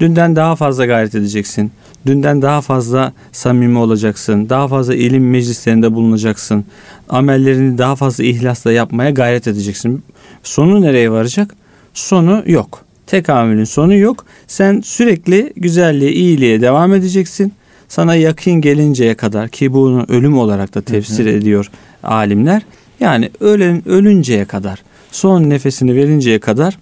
[0.00, 1.72] Dünden daha fazla gayret edeceksin.
[2.08, 4.48] Dünden daha fazla samimi olacaksın.
[4.48, 6.64] Daha fazla ilim meclislerinde bulunacaksın.
[7.08, 10.02] Amellerini daha fazla ihlasla yapmaya gayret edeceksin.
[10.42, 11.54] Sonu nereye varacak?
[11.94, 12.84] Sonu yok.
[13.06, 14.24] Tekamülün sonu yok.
[14.46, 17.52] Sen sürekli güzelliğe, iyiliğe devam edeceksin.
[17.88, 21.70] Sana yakın gelinceye kadar ki bunu ölüm olarak da tefsir ediyor
[22.02, 22.62] alimler.
[23.00, 26.78] Yani ölen ölünceye kadar, son nefesini verinceye kadar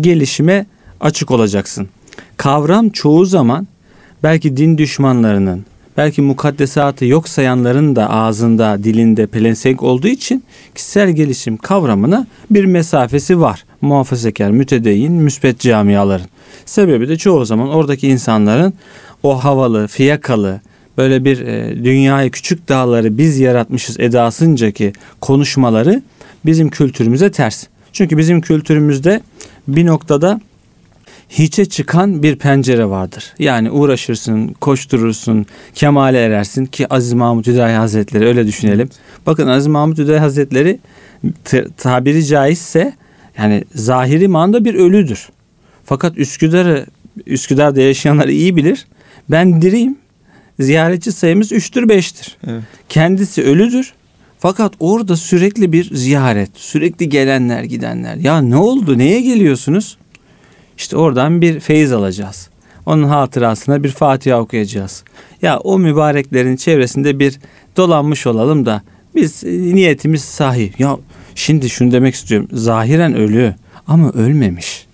[0.00, 0.66] gelişime
[1.00, 1.88] açık olacaksın.
[2.36, 3.66] Kavram çoğu zaman
[4.24, 5.64] belki din düşmanlarının,
[5.96, 13.40] belki mukaddesatı yok sayanların da ağzında, dilinde pelesenk olduğu için kişisel gelişim kavramına bir mesafesi
[13.40, 13.64] var.
[13.80, 16.26] Muhafazakar, mütedeyyin, müspet camiaların.
[16.66, 18.74] Sebebi de çoğu zaman oradaki insanların
[19.22, 20.60] o havalı, fiyakalı,
[20.98, 26.02] böyle bir e, dünyayı küçük dağları biz yaratmışız edasıncaki konuşmaları
[26.46, 27.64] bizim kültürümüze ters.
[27.92, 29.20] Çünkü bizim kültürümüzde
[29.68, 30.40] bir noktada
[31.38, 33.34] hiçe çıkan bir pencere vardır.
[33.38, 38.88] Yani uğraşırsın, koşturursun, kemale erersin ki Aziz Mahmut Hüdayi Hazretleri öyle düşünelim.
[39.26, 40.78] Bakın Aziz Mahmut Hüdayi Hazretleri
[41.76, 42.92] tabiri caizse
[43.38, 45.28] yani zahiri manada bir ölüdür.
[45.84, 46.86] Fakat Üsküdar'ı
[47.26, 48.86] Üsküdar'da yaşayanlar iyi bilir.
[49.30, 49.98] Ben diriyim.
[50.60, 52.28] Ziyaretçi sayımız 3'tür 5'tir.
[52.46, 52.62] Evet.
[52.88, 53.92] Kendisi ölüdür.
[54.38, 58.16] Fakat orada sürekli bir ziyaret, sürekli gelenler gidenler.
[58.16, 58.98] Ya ne oldu?
[58.98, 59.96] Neye geliyorsunuz?
[60.78, 62.48] İşte oradan bir feyiz alacağız.
[62.86, 65.04] Onun hatırasına bir Fatiha okuyacağız.
[65.42, 67.38] Ya o mübareklerin çevresinde bir
[67.76, 68.82] dolanmış olalım da
[69.14, 70.80] biz e, niyetimiz sahih.
[70.80, 70.96] Ya
[71.34, 72.48] şimdi şunu demek istiyorum.
[72.52, 73.54] Zahiren ölü
[73.86, 74.86] ama ölmemiş.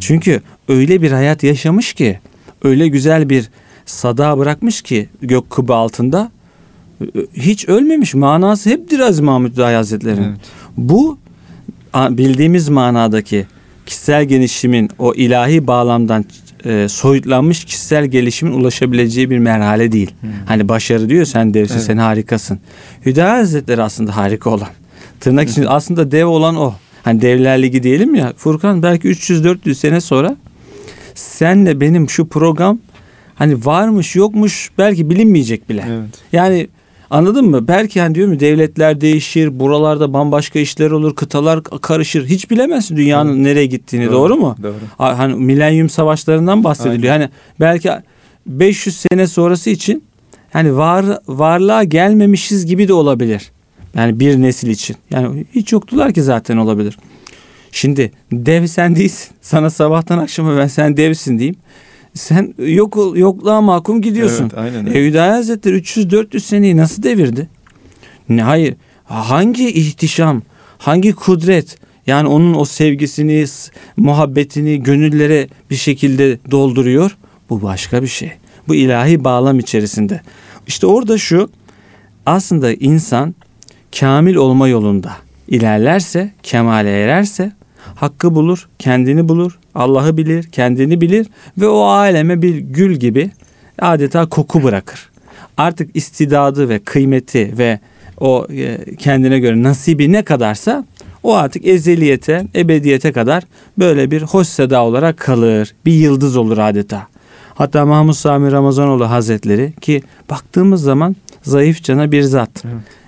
[0.00, 2.18] Çünkü öyle bir hayat yaşamış ki
[2.62, 3.50] öyle güzel bir
[3.86, 6.30] sada bırakmış ki gök kubbe altında
[7.34, 8.14] hiç ölmemiş.
[8.14, 10.28] Manası heptir Aziz Mahmud Dahi Hazretleri'nin.
[10.28, 10.40] Evet.
[10.76, 11.18] Bu
[11.94, 13.46] bildiğimiz manadaki
[13.86, 16.24] kişisel gelişimin o ilahi bağlamdan
[16.64, 20.10] e, soyutlanmış kişisel gelişimin ulaşabileceği bir merhale değil.
[20.46, 21.84] Hani başarı diyor sen devsin Evet.
[21.84, 22.58] sen harikasın.
[23.06, 24.68] Hüdayi Hazretleri aslında harika olan.
[25.20, 26.74] Tırnak için aslında dev olan o.
[27.02, 30.36] Hani devler ligi diyelim ya Furkan belki 300-400 sene sonra
[31.14, 32.78] senle benim şu program
[33.34, 35.84] hani varmış yokmuş belki bilinmeyecek bile.
[35.88, 36.14] Evet.
[36.32, 36.68] Yani
[37.10, 37.68] anladın mı?
[37.68, 42.26] Belki hani diyor mu devletler değişir, buralarda bambaşka işler olur, kıtalar karışır.
[42.26, 44.10] Hiç bilemezsin dünyanın nereye gittiğini.
[44.12, 44.56] Doğru, mu?
[44.62, 44.74] Doğru.
[44.98, 47.12] Ha- Hani milenyum savaşlarından bahsediliyor.
[47.12, 47.28] Hani
[47.60, 47.90] belki
[48.46, 50.04] 500 sene sonrası için
[50.52, 53.50] hani var varlığa gelmemişiz gibi de olabilir.
[53.94, 54.96] Yani bir nesil için.
[55.10, 56.98] Yani hiç yoktular ki zaten olabilir.
[57.72, 59.30] Şimdi dev sen değilsin.
[59.40, 61.56] Sana sabahtan akşama ben sen devsin diyeyim.
[62.16, 64.44] Sen yok yokluğa mahkum gidiyorsun.
[64.44, 65.06] Evet, aynen öyle.
[65.06, 67.48] Hüdayi Hazretleri 300-400 seneyi nasıl devirdi?
[68.28, 68.74] Ne hayır.
[69.04, 70.42] Hangi ihtişam,
[70.78, 73.44] hangi kudret yani onun o sevgisini,
[73.96, 77.16] muhabbetini gönüllere bir şekilde dolduruyor.
[77.50, 78.32] Bu başka bir şey.
[78.68, 80.20] Bu ilahi bağlam içerisinde.
[80.66, 81.50] İşte orada şu
[82.26, 83.34] aslında insan
[83.98, 85.12] kamil olma yolunda
[85.48, 87.52] ilerlerse, kemale ererse
[87.96, 91.26] hakkı bulur, kendini bulur, Allah'ı bilir, kendini bilir
[91.58, 93.30] ve o aleme bir gül gibi
[93.78, 95.10] adeta koku bırakır.
[95.56, 97.80] Artık istidadı ve kıymeti ve
[98.20, 100.84] o e, kendine göre nasibi ne kadarsa
[101.22, 103.42] o artık ezeliyete, ebediyete kadar
[103.78, 105.74] böyle bir hoş seda olarak kalır.
[105.84, 107.06] Bir yıldız olur adeta.
[107.54, 112.64] Hatta Mahmud Sami Ramazanoğlu Hazretleri ki baktığımız zaman zayıf cana bir zat.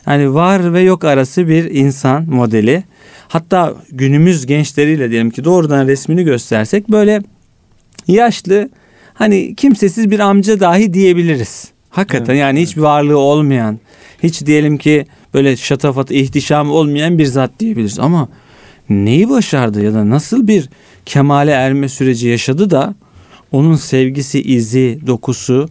[0.08, 2.84] Yani var ve yok arası bir insan modeli.
[3.28, 7.22] Hatta günümüz gençleriyle diyelim ki doğrudan resmini göstersek böyle
[8.08, 8.70] yaşlı
[9.14, 11.68] hani kimsesiz bir amca dahi diyebiliriz.
[11.90, 13.78] Hakikaten Evet, yani hiçbir varlığı olmayan,
[14.22, 17.98] hiç diyelim ki böyle şatafatı, ihtişamı olmayan bir zat diyebiliriz.
[17.98, 18.28] Ama
[18.88, 20.68] neyi başardı ya da nasıl bir
[21.06, 22.94] kemale erme süreci yaşadı da
[23.52, 25.68] onun sevgisi, izi, dokusu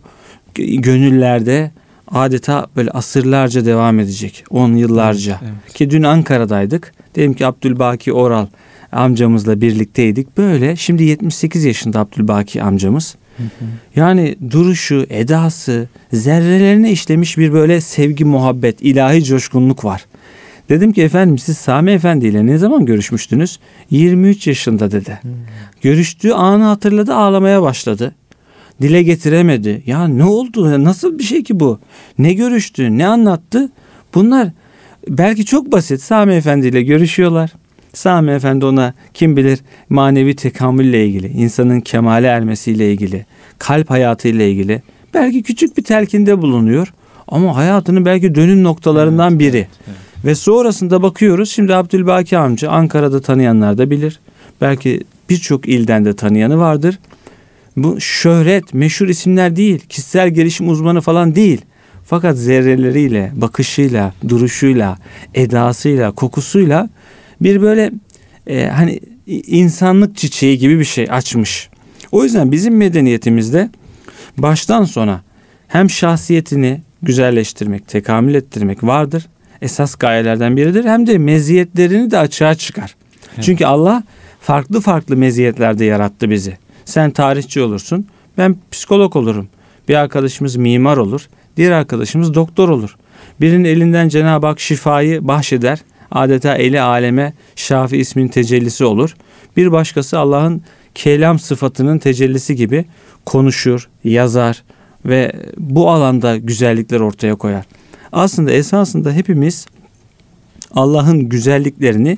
[0.56, 1.71] gönüllerde
[2.12, 4.43] adeta böyle asırlarca devam edecek.
[4.50, 5.39] On yıllarca.
[5.43, 5.74] Evet.
[5.74, 6.93] Ki dün Ankara'daydık.
[7.15, 8.48] Diyelim ki Abdülbaki Oral
[8.91, 10.38] amcamızla birlikteydik.
[10.38, 13.15] Böyle şimdi 78 yaşında Abdülbaki amcamız.
[13.96, 20.06] Yani duruşu, edası, zerrelerine işlemiş bir böyle sevgi, muhabbet, ilahi coşkunluk var.
[20.70, 23.60] Dedim ki efendim siz Sami Efendi ile ne zaman görüşmüştünüz?
[23.89, 25.20] 23 yaşında dedi.
[25.82, 28.15] Görüştüğü anı hatırladı ağlamaya başladı.
[28.82, 29.84] Dile getiremedi.
[29.86, 30.84] Ya ne oldu?
[30.84, 31.80] Nasıl bir şey ki bu?
[32.20, 32.98] Ne görüştü?
[32.98, 33.70] Ne anlattı?
[34.13, 34.48] Bunlar
[35.10, 36.02] belki çok basit.
[36.02, 37.54] Sami Efendi ile görüşüyorlar.
[37.94, 39.60] Sami Efendi ona kim bilir
[39.90, 43.26] manevi tekamülle ilgili, insanın kemale ermesiyle ilgili,
[43.58, 44.82] kalp hayatıyla ilgili
[45.13, 46.94] belki küçük bir telkinde bulunuyor
[47.28, 49.68] ama hayatının belki dönüm noktalarından biri.
[50.26, 54.20] Ve sonrasında bakıyoruz şimdi Abdülbaki amca Ankara'da tanıyanlar da bilir.
[54.62, 57.00] Belki birçok ilden de tanıyanı vardır.
[57.78, 61.62] Bu şöhret, meşhur isimler değil, kişisel gelişim uzmanı falan değil.
[62.06, 64.98] Fakat zerreleriyle, bakışıyla, duruşuyla,
[65.34, 66.90] edasıyla, kokusuyla
[67.42, 67.92] bir böyle
[68.48, 71.70] e, hani insanlık çiçeği gibi bir şey açmış.
[72.12, 73.70] O yüzden bizim medeniyetimizde
[74.38, 75.22] baştan sona
[75.68, 79.28] hem şahsiyetini güzelleştirmek, tekamül ettirmek vardır.
[79.62, 80.86] Esas gayelerden biridir.
[80.86, 82.96] Hem de meziyetlerini de açığa çıkar.
[83.36, 83.46] Evet.
[83.46, 84.04] Çünkü Allah
[84.42, 86.58] farklı farklı meziyetlerde yarattı bizi.
[86.88, 89.47] Sen tarihçi olursun, ben psikolog olurum.
[89.88, 92.97] Bir arkadaşımız mimar olur, diğer arkadaşımız doktor olur.
[93.41, 95.80] Birinin elinden Cenab-ı Hak şifayı bahşeder.
[96.12, 99.15] Adeta eli aleme Şafi ismin tecellisi olur.
[99.58, 100.62] Bir başkası Allah'ın
[100.95, 102.86] kelam sıfatının tecellisi gibi
[103.26, 104.63] konuşur, yazar
[105.06, 107.65] ve bu alanda güzellikler ortaya koyar.
[108.12, 109.65] Aslında esasında hepimiz
[110.76, 112.17] Allah'ın güzelliklerini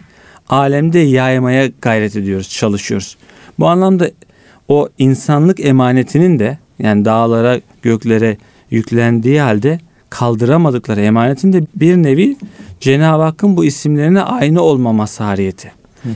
[0.50, 3.18] alemde yaymaya gayret ediyoruz, çalışıyoruz.
[3.60, 4.12] Bu anlamda
[4.70, 8.38] o insanlık emanetinin de yani dağlara, göklere
[8.72, 9.80] yüklendiği halde
[10.10, 12.38] kaldıramadıkları emanetin de bir nevi
[12.80, 15.72] Cenab-ı Hakk'ın bu isimlerine aynı olma mazhariyeti.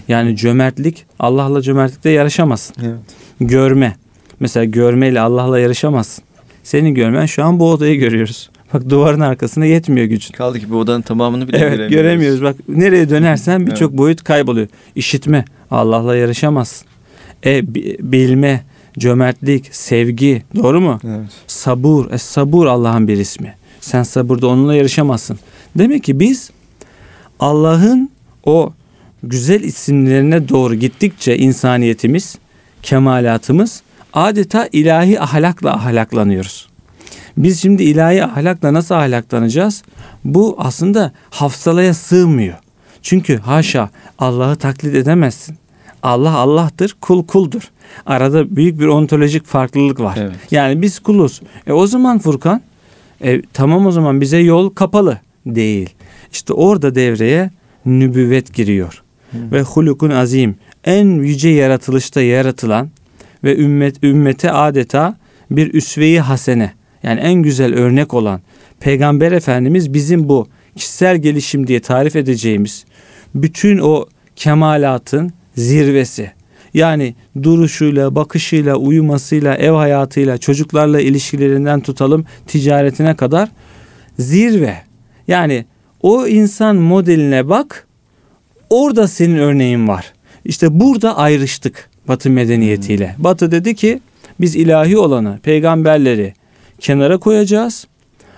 [0.07, 2.75] Yani cömertlik Allah'la cömertlikte yarışamazsın.
[2.83, 2.99] Evet.
[3.39, 3.95] Görme.
[4.39, 6.23] Mesela görmeyle Allah'la yarışamazsın.
[6.63, 8.49] Senin görmen şu an bu odayı görüyoruz.
[8.73, 10.31] Bak duvarın arkasına yetmiyor gücün.
[10.33, 11.95] Kaldı ki bu odanın tamamını bile evet, göremiyoruz.
[11.95, 12.43] göremiyoruz.
[12.43, 13.97] Bak nereye dönersen birçok evet.
[13.97, 14.67] boyut kayboluyor.
[14.95, 15.45] İşitme.
[15.71, 16.87] Allah'la yarışamazsın.
[17.45, 17.73] E
[18.11, 18.63] bilme,
[18.99, 20.43] cömertlik, sevgi.
[20.55, 20.99] Doğru mu?
[21.03, 21.29] Evet.
[21.47, 22.11] Sabur.
[22.11, 23.55] Es sabur Allah'ın bir ismi.
[23.81, 25.39] Sen sabırda onunla yarışamazsın.
[25.77, 26.51] Demek ki biz
[27.39, 28.09] Allah'ın
[28.45, 28.73] o
[29.23, 32.35] güzel isimlerine doğru gittikçe insaniyetimiz,
[32.83, 33.81] kemalatımız
[34.13, 36.69] adeta ilahi ahlakla ahlaklanıyoruz.
[37.37, 39.83] Biz şimdi ilahi ahlakla nasıl ahlaklanacağız?
[40.25, 42.57] Bu aslında hafsalaya sığmıyor.
[43.01, 45.57] Çünkü haşa Allah'ı taklit edemezsin.
[46.03, 47.71] Allah Allah'tır, kul kuldur.
[48.05, 50.17] Arada büyük bir ontolojik farklılık var.
[50.21, 50.35] Evet.
[50.51, 51.41] Yani biz kuluz.
[51.67, 52.61] E o zaman Furkan,
[53.23, 55.89] e, tamam o zaman bize yol kapalı değil.
[56.31, 57.51] İşte orada devreye
[57.85, 59.03] nübüvvet giriyor.
[59.31, 59.37] Hı.
[59.51, 62.89] Ve hulukun azim en yüce yaratılışta yaratılan
[63.43, 65.15] ve ümmet ümmete adeta
[65.51, 68.41] bir üsve-i hasene yani en güzel örnek olan
[68.79, 72.85] Peygamber Efendimiz bizim bu kişisel gelişim diye tarif edeceğimiz
[73.35, 76.31] bütün o kemalatın zirvesi.
[76.73, 83.49] Yani duruşuyla, bakışıyla, uyumasıyla, ev hayatıyla, çocuklarla ilişkilerinden tutalım ticaretine kadar
[84.19, 84.77] zirve.
[85.27, 85.65] Yani
[86.01, 87.87] o insan modeline bak,
[88.69, 90.13] orada senin örneğin var.
[90.45, 93.15] İşte burada ayrıştık Batı medeniyetiyle.
[93.15, 93.23] Hmm.
[93.23, 93.99] Batı dedi ki
[94.39, 96.33] biz ilahi olanı, peygamberleri
[96.79, 97.87] kenara koyacağız.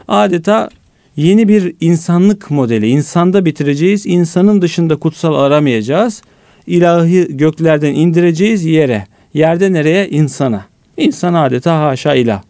[0.08, 0.70] Adeta
[1.16, 4.06] yeni bir insanlık modeli, insanda bitireceğiz.
[4.06, 6.22] İnsanın dışında kutsal aramayacağız.
[6.68, 9.08] İlahi göklerden indireceğiz yere.
[9.34, 10.10] Yerde nereye?
[10.10, 10.66] İnsana.
[10.98, 12.42] İnsan adeta haşa ilah.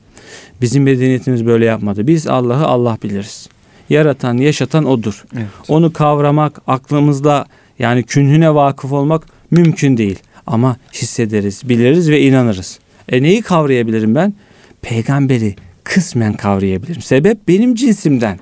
[0.61, 2.07] Bizim medeniyetimiz böyle yapmadı.
[2.07, 3.49] Biz Allah'ı Allah biliriz.
[3.89, 5.25] Yaratan, yaşatan odur.
[5.35, 5.45] Evet.
[5.67, 7.45] Onu kavramak, aklımızla
[7.79, 10.19] yani künhüne vakıf olmak mümkün değil.
[10.47, 12.79] Ama hissederiz, biliriz ve inanırız.
[13.09, 14.33] E neyi kavrayabilirim ben?
[14.81, 17.01] Peygamberi kısmen kavrayabilirim.
[17.01, 18.39] Sebep benim cinsimden.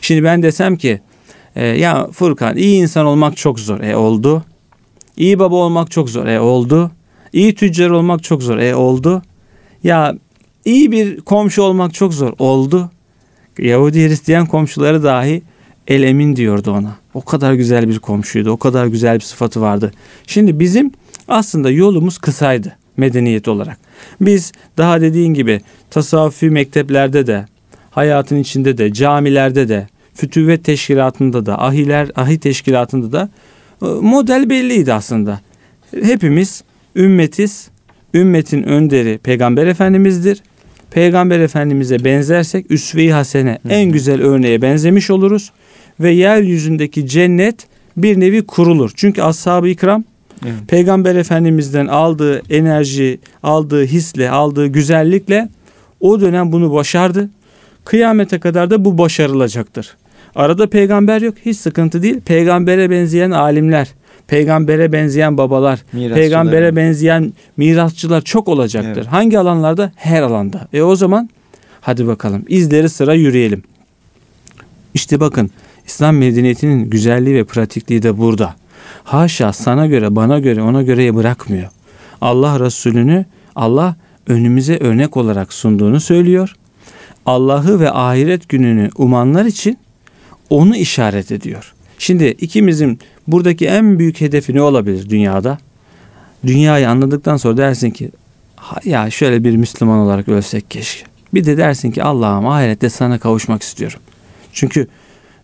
[0.00, 1.00] Şimdi ben desem ki
[1.56, 3.80] e, ya Furkan iyi insan olmak çok zor.
[3.80, 4.44] E oldu.
[5.16, 6.26] İyi baba olmak çok zor.
[6.26, 6.90] E oldu.
[7.32, 8.58] İyi tüccar olmak çok zor.
[8.58, 9.22] E oldu.
[9.84, 10.14] Ya
[10.64, 12.32] iyi bir komşu olmak çok zor.
[12.38, 12.90] Oldu.
[13.58, 15.42] Yahudi Hristiyan komşuları dahi
[15.88, 16.96] el emin diyordu ona.
[17.14, 18.50] O kadar güzel bir komşuydu.
[18.50, 19.92] O kadar güzel bir sıfatı vardı.
[20.26, 20.92] Şimdi bizim
[21.28, 23.78] aslında yolumuz kısaydı medeniyet olarak.
[24.20, 25.60] Biz daha dediğin gibi
[25.90, 27.46] tasavvufi mekteplerde de,
[27.90, 33.28] hayatın içinde de, camilerde de, fütüvvet teşkilatında da, ahiler, ahi teşkilatında da
[33.82, 35.40] model belliydi aslında.
[36.02, 36.64] Hepimiz
[36.96, 37.72] ümmetiz.
[38.14, 40.42] Ümmetin önderi Peygamber Efendimiz'dir.
[40.90, 45.52] Peygamber Efendimiz'e benzersek üsve-i hasene en güzel örneğe benzemiş oluruz
[46.00, 47.66] ve yeryüzündeki cennet
[47.96, 48.90] bir nevi kurulur.
[48.94, 50.04] Çünkü ashab-ı ikram
[50.44, 50.54] evet.
[50.68, 55.48] Peygamber Efendimiz'den aldığı enerji, aldığı hisle, aldığı güzellikle
[56.00, 57.30] o dönem bunu başardı.
[57.84, 59.96] Kıyamete kadar da bu başarılacaktır.
[60.36, 61.34] Arada peygamber yok.
[61.46, 62.20] Hiç sıkıntı değil.
[62.20, 63.88] Peygambere benzeyen alimler,
[64.26, 69.02] peygambere benzeyen babalar, peygambere benzeyen mirasçılar çok olacaktır.
[69.02, 69.06] Evet.
[69.06, 69.92] Hangi alanlarda?
[69.96, 70.68] Her alanda.
[70.72, 71.28] E o zaman
[71.80, 73.62] hadi bakalım izleri sıra yürüyelim.
[74.94, 75.50] İşte bakın
[75.86, 78.54] İslam medeniyetinin güzelliği ve pratikliği de burada.
[79.04, 81.68] Haşa sana göre, bana göre, ona göreye bırakmıyor.
[82.20, 83.24] Allah Resulü'nü
[83.56, 86.56] Allah önümüze örnek olarak sunduğunu söylüyor.
[87.26, 89.78] Allah'ı ve ahiret gününü umanlar için
[90.52, 91.72] onu işaret ediyor.
[91.98, 95.58] Şimdi ikimizin buradaki en büyük hedefi ne olabilir dünyada?
[96.46, 98.10] Dünyayı anladıktan sonra dersin ki
[98.56, 101.04] "Ha ya şöyle bir Müslüman olarak ölsek keşke.
[101.34, 104.00] Bir de dersin ki Allah'ım ahirette sana kavuşmak istiyorum.
[104.52, 104.88] Çünkü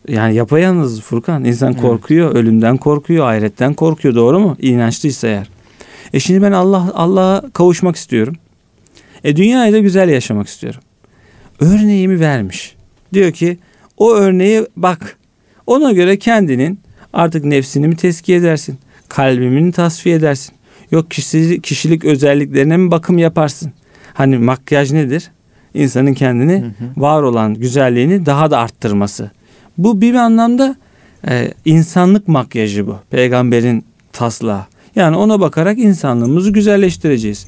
[0.08, 1.80] yani yapayalnız Furkan insan Evet.
[1.82, 4.56] korkuyor, ölümden korkuyor, ahiretten korkuyor doğru mu?
[4.60, 5.48] İnançlıysa eğer.
[6.12, 8.36] E şimdi ben Allah Allah'a kavuşmak istiyorum.
[9.24, 10.80] E dünyayı da güzel yaşamak istiyorum.
[11.60, 12.74] Örneğimi vermiş.
[13.12, 13.58] Diyor ki
[13.98, 15.16] o örneği bak.
[15.66, 16.80] Ona göre kendinin
[17.12, 18.78] artık nefsini mi tezkiye edersin?
[19.08, 20.54] Kalbini mi tasfiye edersin?
[20.90, 23.72] Yok kişilik, kişilik özelliklerine mi bakım yaparsın?
[24.14, 25.30] Hani makyaj nedir?
[25.74, 27.00] İnsanın kendini Hı hı.
[27.02, 29.30] var olan güzelliğini daha da arttırması.
[29.78, 30.76] Bu bir anlamda
[31.28, 32.96] e, insanlık makyajı bu.
[33.10, 34.64] Peygamberin taslağı.
[34.96, 37.46] Yani ona bakarak insanlığımızı güzelleştireceğiz.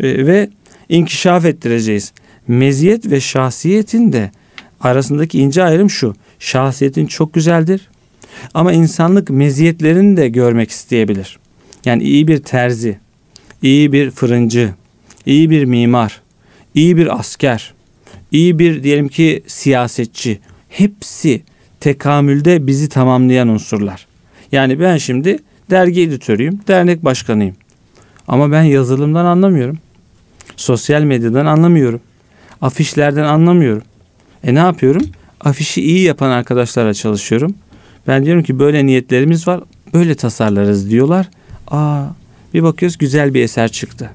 [0.00, 0.48] E, ve
[0.88, 2.12] inkişaf ettireceğiz.
[2.48, 4.30] Meziyet ve şahsiyetin de
[4.82, 6.14] arasındaki ince ayrım şu.
[6.38, 7.88] Şahsiyetin çok güzeldir.
[8.54, 11.38] Ama insanlık meziyetlerini de görmek isteyebilir.
[11.84, 12.98] Yani iyi bir terzi,
[13.62, 14.74] iyi bir fırıncı,
[15.26, 16.20] iyi bir mimar,
[16.74, 17.74] iyi bir asker,
[18.32, 20.38] iyi bir diyelim ki siyasetçi.
[20.68, 21.42] Hepsi
[21.80, 24.06] tekamülde bizi tamamlayan unsurlar.
[24.52, 25.38] Yani ben şimdi
[25.70, 27.56] dergi editörüyüm, dernek başkanıyım.
[28.28, 29.78] Ama ben yazılımdan anlamıyorum.
[30.56, 32.00] Sosyal medyadan anlamıyorum.
[32.60, 33.82] Afişlerden anlamıyorum.
[34.44, 35.02] E ne yapıyorum?
[35.40, 37.54] Afişi iyi yapan arkadaşlarla çalışıyorum.
[38.08, 39.60] Ben diyorum ki böyle niyetlerimiz var.
[39.94, 41.28] Böyle tasarlarız diyorlar.
[41.68, 42.04] Aa
[42.54, 44.10] bir bakıyoruz güzel bir eser çıktı.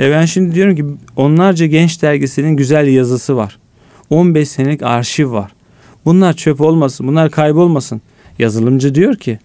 [0.00, 0.84] E ben şimdi diyorum ki
[1.16, 3.58] onlarca genç dergisinin güzel yazısı var.
[4.10, 5.52] 15 senelik arşiv var.
[6.04, 8.02] Bunlar çöp olmasın, bunlar kaybolmasın.
[8.38, 9.38] Yazılımcı diyor ki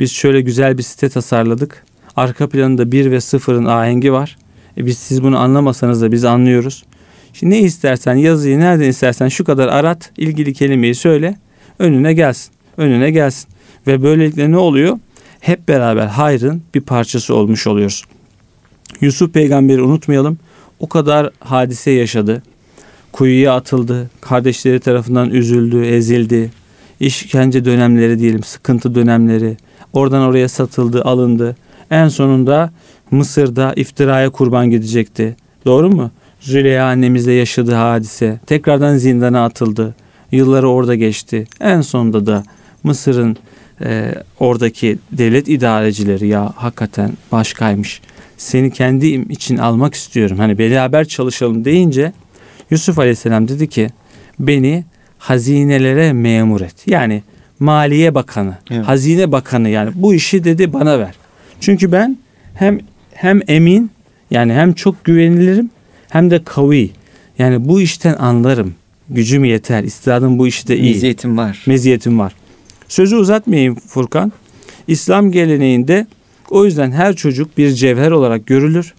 [0.00, 1.84] biz şöyle güzel bir site tasarladık.
[2.16, 4.36] Arka planında 1 ve 0'ın ahengi var.
[4.76, 6.84] E biz siz bunu anlamasanız da biz anlıyoruz.
[7.32, 11.38] Şimdi ne istersen yazıyı nereden istersen şu kadar arat, ilgili kelimeyi söyle,
[11.78, 12.52] önüne gelsin.
[12.76, 13.48] Önüne gelsin.
[13.86, 14.98] Ve böylelikle ne oluyor?
[15.40, 18.04] Hep beraber hayrın bir parçası olmuş oluyoruz.
[19.00, 20.38] Yusuf peygamberi unutmayalım.
[20.80, 22.42] O kadar hadise yaşadı.
[23.12, 24.10] Kuyuya atıldı.
[24.20, 26.50] Kardeşleri tarafından üzüldü, ezildi.
[27.00, 29.56] İşkence dönemleri diyelim, sıkıntı dönemleri.
[29.92, 31.56] Oradan oraya satıldı, alındı.
[31.90, 32.72] En sonunda
[33.10, 35.36] Mısır'da iftiraya kurban gidecekti.
[35.66, 36.10] Doğru mu?
[36.40, 38.40] Züleyha annemizle yaşadığı hadise.
[38.46, 39.94] Tekrardan zindana atıldı.
[40.32, 41.46] Yılları orada geçti.
[41.60, 42.42] En sonunda da
[42.82, 43.36] Mısır'ın
[43.84, 48.00] e, oradaki devlet idarecileri ya hakikaten başkaymış.
[48.36, 50.38] Seni kendim için almak istiyorum.
[50.38, 52.12] Hani beraber çalışalım deyince
[52.70, 53.88] Yusuf Aleyhisselam dedi ki
[54.38, 54.84] beni
[55.18, 56.74] hazinelere memur et.
[56.86, 57.22] Yani
[57.60, 58.88] Maliye Bakanı, Evet.
[58.88, 61.14] Hazine Bakanı yani bu işi dedi bana ver.
[61.60, 62.18] Çünkü ben
[62.54, 62.78] hem
[63.14, 63.90] hem emin
[64.30, 65.70] yani hem çok güvenilirim
[66.10, 66.90] hem de kavi.
[67.38, 68.74] Yani bu işten anlarım.
[69.08, 69.84] Gücüm yeter.
[69.84, 70.94] İstidadım bu işte iyi.
[70.94, 71.62] Meziyetim var.
[71.66, 72.32] Meziyetim var.
[72.88, 74.32] Sözü uzatmayayım Furkan.
[74.86, 76.06] İslam geleneğinde
[76.50, 78.94] o yüzden her çocuk bir cevher olarak görülür.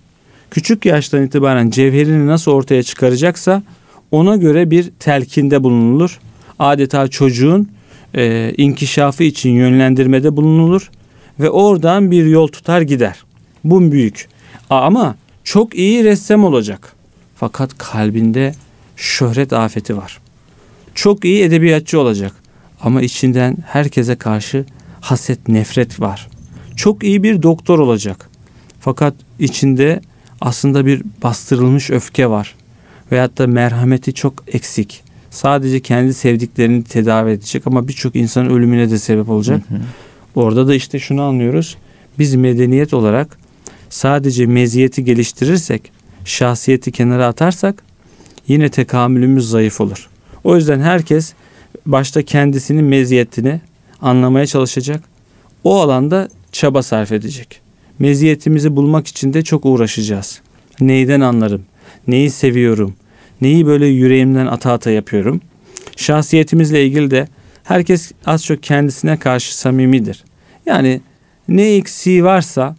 [0.51, 3.64] Küçük yaştan itibaren cevherini nasıl ortaya çıkaracaksa
[4.12, 6.20] ona göre bir telkinde bulunulur.
[6.59, 7.70] Adeta çocuğun
[8.16, 10.91] e, inkişafı için yönlendirmede bulunulur
[11.39, 13.24] ve oradan bir yol tutar gider.
[13.64, 14.28] Bu büyük.
[14.70, 17.01] Ama çok iyi ressam olacak.
[17.42, 18.54] Fakat kalbinde
[18.96, 20.20] şöhret afeti var.
[20.96, 22.34] Çok iyi edebiyatçı olacak.
[22.82, 24.66] Ama içinden herkese karşı
[25.02, 26.28] haset, nefret var.
[26.76, 28.30] Çok iyi bir doktor olacak.
[28.80, 30.02] Fakat içinde
[30.42, 32.56] aslında bir bastırılmış öfke var.
[33.12, 35.04] Veyahut da merhameti çok eksik.
[35.32, 39.62] Sadece kendi sevdiklerini tedavi edecek ama birçok insanın ölümüne de sebep olacak.
[39.70, 39.80] Hı hı.
[40.36, 41.78] Orada da işte şunu anlıyoruz.
[42.20, 43.38] Biz medeniyet olarak
[43.89, 47.84] sadece meziyeti geliştirirsek, şahsiyeti kenara atarsak
[48.47, 50.09] yine tekamülümüz zayıf olur.
[50.43, 51.34] O yüzden herkes
[51.86, 53.61] başta kendisinin meziyetini
[54.01, 55.03] anlamaya çalışacak.
[55.63, 57.61] O alanda çaba sarf edecek.
[57.99, 60.41] Meziyetimizi bulmak için de çok uğraşacağız.
[60.80, 61.65] Neyden anlarım?
[62.07, 62.93] Neyi seviyorum?
[63.41, 65.41] Neyi böyle yüreğimden ata ata yapıyorum?
[65.95, 67.28] Şahsiyetimizle ilgili de
[67.63, 70.24] herkes az çok kendisine karşı samimidir.
[70.65, 71.01] Yani
[71.47, 72.76] ne eksiği varsa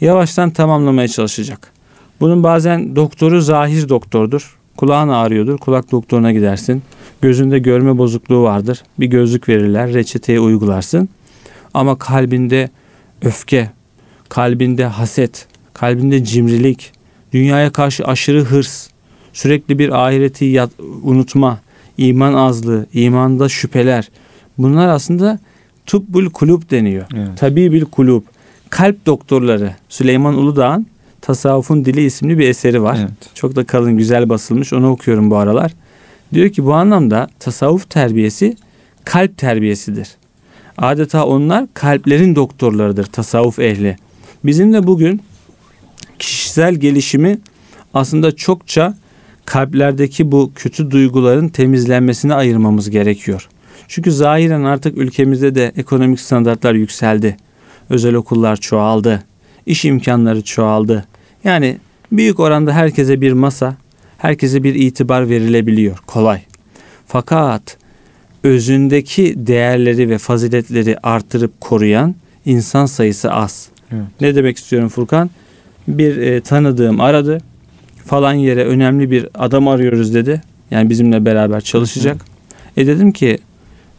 [0.00, 1.72] yavaştan tamamlamaya çalışacak.
[2.20, 4.56] Bunun bazen doktoru zahir doktordur.
[4.76, 5.58] Kulağın ağrıyordur.
[5.58, 6.82] Kulak doktoruna gidersin.
[7.22, 8.82] Gözünde görme bozukluğu vardır.
[9.00, 9.94] Bir gözlük verirler.
[9.94, 11.08] Reçeteyi uygularsın.
[11.74, 12.70] Ama kalbinde
[13.22, 13.70] öfke,
[14.28, 16.92] kalbinde haset, kalbinde cimrilik,
[17.32, 18.88] dünyaya karşı aşırı hırs,
[19.32, 20.62] sürekli bir ahireti
[21.02, 21.60] unutma,
[21.98, 24.10] iman azlığı, imanda şüpheler.
[24.58, 25.38] Bunlar aslında
[25.86, 27.06] tubbul kulub deniyor.
[27.14, 27.38] Evet.
[27.38, 28.22] Tabi bil kulub.
[28.70, 30.86] Kalp doktorları Süleyman Uludağ'ın
[31.20, 32.98] Tasavvufun Dili isimli bir eseri var.
[33.00, 33.34] Evet.
[33.34, 35.72] Çok da kalın güzel basılmış onu okuyorum bu aralar.
[36.34, 38.56] Diyor ki bu anlamda tasavvuf terbiyesi
[39.04, 40.08] kalp terbiyesidir.
[40.78, 43.96] Adeta onlar kalplerin doktorlarıdır tasavvuf ehli.
[44.44, 45.22] Bizim de bugün
[46.18, 47.38] kişisel gelişimi
[47.94, 48.94] aslında çokça
[49.46, 53.48] kalplerdeki bu kötü duyguların temizlenmesine ayırmamız gerekiyor.
[53.88, 57.36] Çünkü zahiren artık ülkemizde de ekonomik standartlar yükseldi.
[57.90, 59.24] Özel okullar çoğaldı.
[59.66, 61.04] İş imkanları çoğaldı.
[61.44, 61.76] Yani
[62.12, 63.76] büyük oranda herkese bir masa,
[64.18, 65.98] herkese bir itibar verilebiliyor.
[66.06, 66.40] Kolay.
[67.06, 67.76] Fakat
[68.44, 72.14] özündeki değerleri ve faziletleri artırıp koruyan
[72.44, 73.68] insan sayısı az.
[73.92, 74.04] Evet.
[74.20, 75.30] Ne demek istiyorum Furkan?
[75.88, 77.40] Bir e, tanıdığım aradı.
[78.06, 80.42] Falan yere önemli bir adam arıyoruz dedi.
[80.70, 82.24] Yani bizimle beraber çalışacak.
[82.76, 83.38] E dedim ki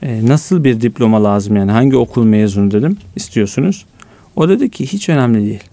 [0.04, 3.86] e, nasıl bir diploma lazım yani hangi okul mezunu dedim istiyorsunuz.
[4.36, 5.64] O dedi ki hiç önemli değil.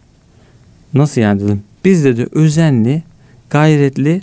[0.94, 1.62] Nasıl yani dedim.
[1.84, 3.02] Biz dedi özenli,
[3.50, 4.22] gayretli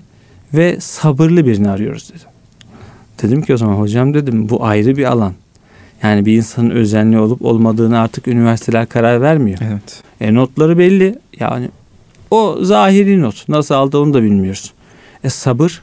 [0.54, 2.28] ve sabırlı birini arıyoruz dedim.
[3.22, 5.34] Dedim ki o zaman hocam dedim bu ayrı bir alan.
[6.04, 9.60] Yani bir insanın özenli olup olmadığını artık üniversiteler karar vermiyor.
[9.62, 10.04] Evet.
[10.22, 11.20] E notları belli.
[11.40, 11.70] Yani
[12.32, 13.50] o zahiri not.
[13.50, 14.74] Nasıl aldı onu da bilmiyoruz.
[15.24, 15.82] E sabır.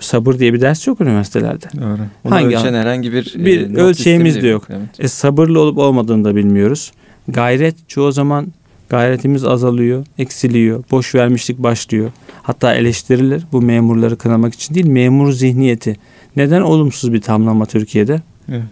[0.00, 1.66] Sabır diye bir ders yok üniversitelerde.
[1.80, 1.98] Doğru.
[2.24, 4.66] Bunu Hangi ölçen herhangi bir, Bir e, ölçeğimiz de yok.
[4.70, 4.88] Evet.
[4.98, 6.92] E sabırlı olup olmadığını da bilmiyoruz.
[7.28, 8.46] Gayret çoğu zaman
[8.88, 12.10] gayretimiz azalıyor, eksiliyor, boş vermişlik başlıyor.
[12.42, 15.96] Hatta eleştirilir bu memurları kınamak için değil, memur zihniyeti.
[16.36, 18.22] Neden olumsuz bir tamlama Türkiye'de?
[18.48, 18.62] Evet.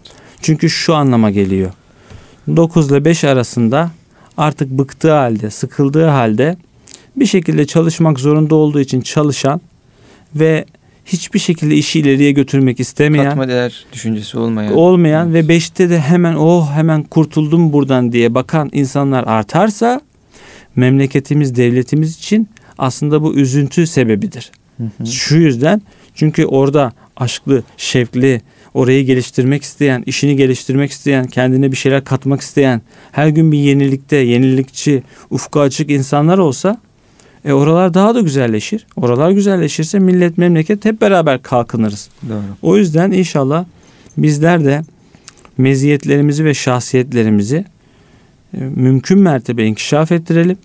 [0.42, 1.72] Çünkü şu anlama geliyor.
[2.56, 3.90] 9 ile 5 arasında
[4.36, 6.56] artık bıktığı halde, sıkıldığı halde
[7.16, 9.60] bir şekilde çalışmak zorunda olduğu için çalışan
[10.34, 10.64] ve
[11.06, 14.74] hiçbir şekilde işi ileriye götürmek istemeyen, Katma değer düşüncesi olmayan.
[14.74, 15.48] olmayan Evet.
[15.48, 20.00] ve 5'te de hemen oh hemen kurtuldum buradan diye bakan insanlar artarsa
[20.76, 22.48] memleketimiz, devletimiz için
[22.78, 24.50] aslında bu üzüntü sebebidir.
[24.76, 25.06] Hı hı.
[25.06, 25.82] Şu yüzden
[26.14, 28.40] çünkü orada aşklı, şevkli,
[28.74, 32.82] orayı geliştirmek isteyen, işini geliştirmek isteyen, kendine bir şeyler katmak isteyen,
[33.12, 36.80] her gün bir yenilikte, yenilikçi, ufku açık insanlar olsa
[37.44, 38.86] e oralar daha da güzelleşir.
[38.96, 42.08] Oralar güzelleşirse millet, memleket hep beraber kalkınırız.
[42.28, 42.42] Doğru.
[42.62, 43.64] O yüzden inşallah
[44.16, 44.82] bizler de
[45.58, 47.64] meziyetlerimizi ve şahsiyetlerimizi
[48.54, 50.58] e, mümkün mertebe inkişaf ettirelim.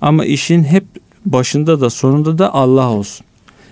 [0.00, 0.84] Ama işin hep
[1.26, 3.26] başında da sonunda da Allah olsun.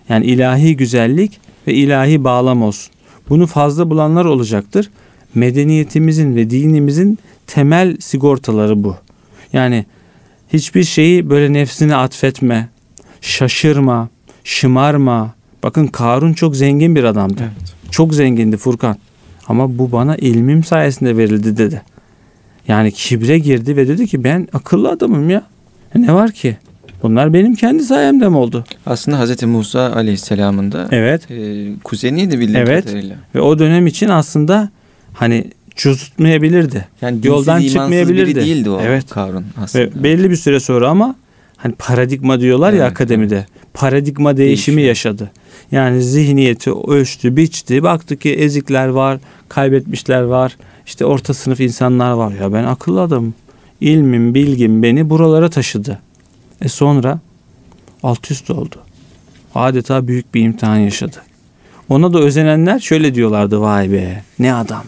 [0.08, 2.92] Yani ilahi güzellik ve ilahi bağlam olsun.
[3.28, 4.90] Bunu fazla bulanlar olacaktır.
[5.34, 8.96] Medeniyetimizin ve dinimizin temel sigortaları bu.
[9.52, 9.84] Yani
[10.52, 12.68] hiçbir şeyi böyle nefsine atfetme,
[13.20, 14.08] şaşırma,
[14.44, 15.34] şımarma.
[15.62, 17.42] Bakın Karun çok zengin bir adamdı.
[17.42, 17.74] Evet.
[17.90, 18.96] Çok zengindi Furkan.
[19.48, 21.82] Ama bu bana ilmim sayesinde verildi dedi.
[22.68, 25.42] Yani kibre girdi ve dedi ki ben akıllı adamım ya.
[25.94, 26.56] Ne var ki?
[27.02, 28.64] Bunlar benim kendi sayemde mi oldu?
[28.86, 31.30] Aslında Hazreti Musa Aleyhisselam'ın da Evet.
[31.30, 32.84] e, kuzeniydi bildiğim Evet.
[32.84, 33.16] kadarıyla.
[33.34, 34.70] Ve o dönem için aslında
[35.12, 35.44] hani
[35.76, 36.88] tutmayabilirdi.
[37.02, 38.30] Yani Yoldan çıkmayabilirdi.
[38.30, 39.10] biri değildi o Evet.
[39.10, 39.84] Karun aslında.
[39.84, 41.16] Ve belli bir süre sonra ama
[41.56, 43.46] hani paradigma diyorlar ya Evet, akademide.
[43.74, 44.88] Paradigma değişimi Değişiyor.
[44.88, 45.30] yaşadı.
[45.72, 47.82] Yani zihniyeti ölçtü, biçti.
[47.82, 49.18] Baktı ki ezikler var,
[49.48, 50.56] kaybetmişler var.
[50.86, 52.32] İşte orta sınıf insanlar var.
[52.40, 53.34] Ya ben akıllı adamım.
[53.80, 55.98] İlmim, bilgim beni buralara taşıdı.
[56.60, 57.20] E sonra
[58.02, 58.76] alt üst oldu.
[59.54, 61.16] Adeta büyük bir imtihan yaşadı.
[61.88, 64.84] Ona da özenenler şöyle diyorlardı vay be ne adam.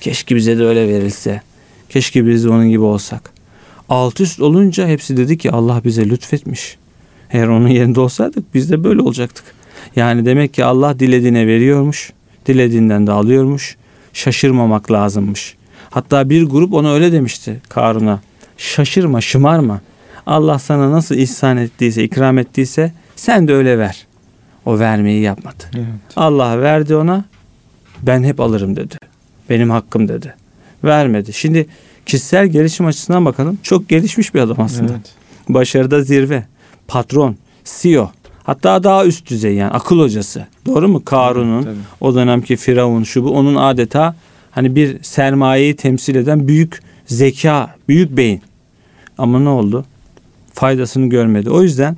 [0.00, 1.42] Keşke bize de öyle verilse.
[1.88, 3.32] Keşke biz de onun gibi olsak.
[3.88, 6.76] Alt üst olunca hepsi dedi ki Allah bize lütfetmiş.
[7.30, 9.44] Eğer onun yerinde olsaydık biz de böyle olacaktık.
[9.96, 12.12] Yani demek ki Allah dilediğine veriyormuş.
[12.46, 13.76] Dilediğinden de alıyormuş.
[14.12, 15.56] Şaşırmamak lazımmış.
[15.90, 18.20] Hatta bir grup ona öyle demişti Karun'a.
[18.58, 19.80] Şaşırma, şımarma.
[20.26, 24.06] Allah sana nasıl ihsan ettiyse, ikram ettiyse sen de öyle ver.
[24.66, 25.64] O vermeyi yapmadı.
[25.76, 25.86] Evet.
[26.16, 27.24] Allah verdi ona.
[28.02, 28.94] Ben hep alırım dedi.
[29.50, 30.34] Benim hakkım dedi.
[30.84, 31.32] Vermedi.
[31.32, 31.66] Şimdi
[32.06, 33.58] kişisel gelişim açısından bakalım.
[33.62, 34.92] Çok gelişmiş bir adam aslında.
[34.92, 35.12] Evet.
[35.48, 36.44] Başarıda zirve.
[36.88, 38.10] Patron, CEO.
[38.42, 40.46] Hatta daha üst düzey yani akıl hocası.
[40.66, 41.04] Doğru mu?
[41.04, 41.76] Karun'un Tabii.
[42.00, 44.14] o dönemki Firavun şu bu onun adeta
[44.50, 48.42] hani bir sermayeyi temsil eden büyük zeka, büyük beyin.
[49.18, 49.84] Ama ne oldu?
[50.52, 51.50] Faydasını görmedi.
[51.50, 51.96] O yüzden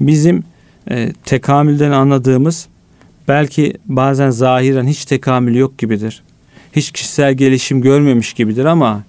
[0.00, 0.44] bizim
[0.90, 2.66] e, tekamülden anladığımız
[3.28, 6.22] belki bazen zahiren hiç tekamül yok gibidir.
[6.72, 9.02] Hiç kişisel gelişim görmemiş gibidir ama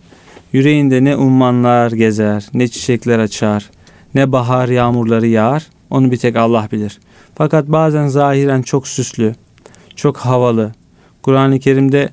[0.54, 3.70] yüreğinde ne ummanlar gezer, ne çiçekler açar,
[4.16, 5.68] ne bahar yağmurları yağar.
[5.90, 7.00] Onu bir tek Allah bilir.
[7.36, 9.36] Fakat bazen zahiren çok süslü,
[9.96, 10.72] çok havalı.
[11.22, 12.10] Kur'an-ı Kerim'de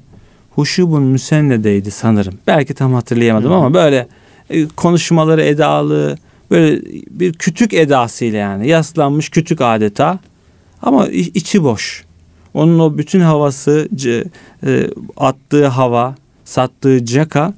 [0.50, 2.34] huşubun müsennedeydi sanırım.
[2.46, 4.08] Belki tam hatırlayamadım ama böyle
[4.50, 6.18] e, konuşmaları edalı,
[6.50, 10.18] böyle bir kütük edasıyla yani yaslanmış kütük adeta
[10.82, 12.04] ama içi boş.
[12.54, 13.88] Onun o bütün havası,
[14.66, 17.54] e, attığı hava, sattığı caka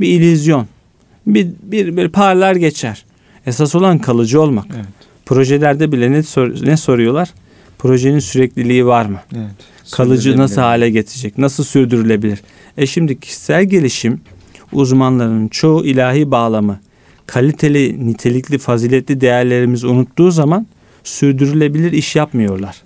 [0.00, 0.66] bir illüzyon.
[1.26, 3.04] Bir, bir, bir parlar geçer.
[3.46, 4.66] Esas olan kalıcı olmak.
[4.76, 4.86] Evet.
[5.26, 7.34] Projelerde bile ne, sor, ne soruyorlar?
[7.78, 9.20] Projenin sürekliliği var mı?
[9.36, 9.90] Evet.
[9.92, 11.38] Kalıcı nasıl hale getirecek?
[11.38, 12.42] Nasıl sürdürülebilir?
[12.76, 14.20] E şimdi kişisel gelişim
[14.72, 16.80] uzmanların çoğu ilahi bağlamı,
[17.26, 20.66] kaliteli, nitelikli, faziletli değerlerimizi unuttuğu zaman
[21.04, 22.82] sürdürülebilir iş yapmıyorlar.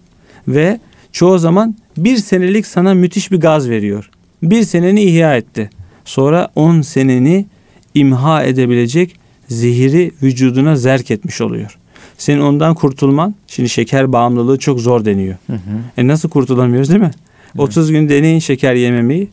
[0.49, 0.81] Ve
[1.13, 4.11] çoğu zaman bir senelik sana müthiş bir gaz veriyor.
[4.43, 5.71] Bir seneni ihya etti.
[6.05, 7.47] Sonra on seneni
[7.95, 9.17] imha edebilecek
[9.49, 11.79] zehiri vücuduna zerk etmiş oluyor.
[12.19, 15.37] Senin ondan kurtulman, şimdi şeker bağımlılığı çok zor deniyor.
[15.47, 15.59] Hı hı.
[15.97, 17.11] E nasıl kurtulamıyoruz değil mi?
[17.47, 17.61] Evet.
[17.61, 19.29] 30 gün deneyin şeker yememeyi.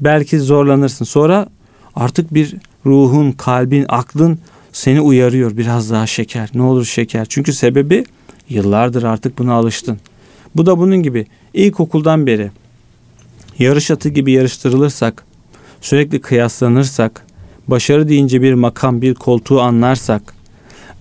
[0.00, 1.04] Belki zorlanırsın.
[1.04, 1.46] Sonra
[1.96, 2.56] artık bir
[2.86, 4.38] ruhun, kalbin, aklın
[4.72, 5.56] seni uyarıyor.
[5.56, 6.50] Biraz daha şeker.
[6.54, 7.26] Ne olur şeker.
[7.28, 8.04] Çünkü sebebi
[8.48, 9.98] yıllardır artık buna alıştın.
[10.56, 11.26] Bu da bunun gibi.
[11.54, 12.50] İlkokuldan beri
[13.58, 15.24] yarış atı gibi yarıştırılırsak,
[15.80, 17.26] sürekli kıyaslanırsak,
[17.68, 20.34] başarı deyince bir makam, bir koltuğu anlarsak,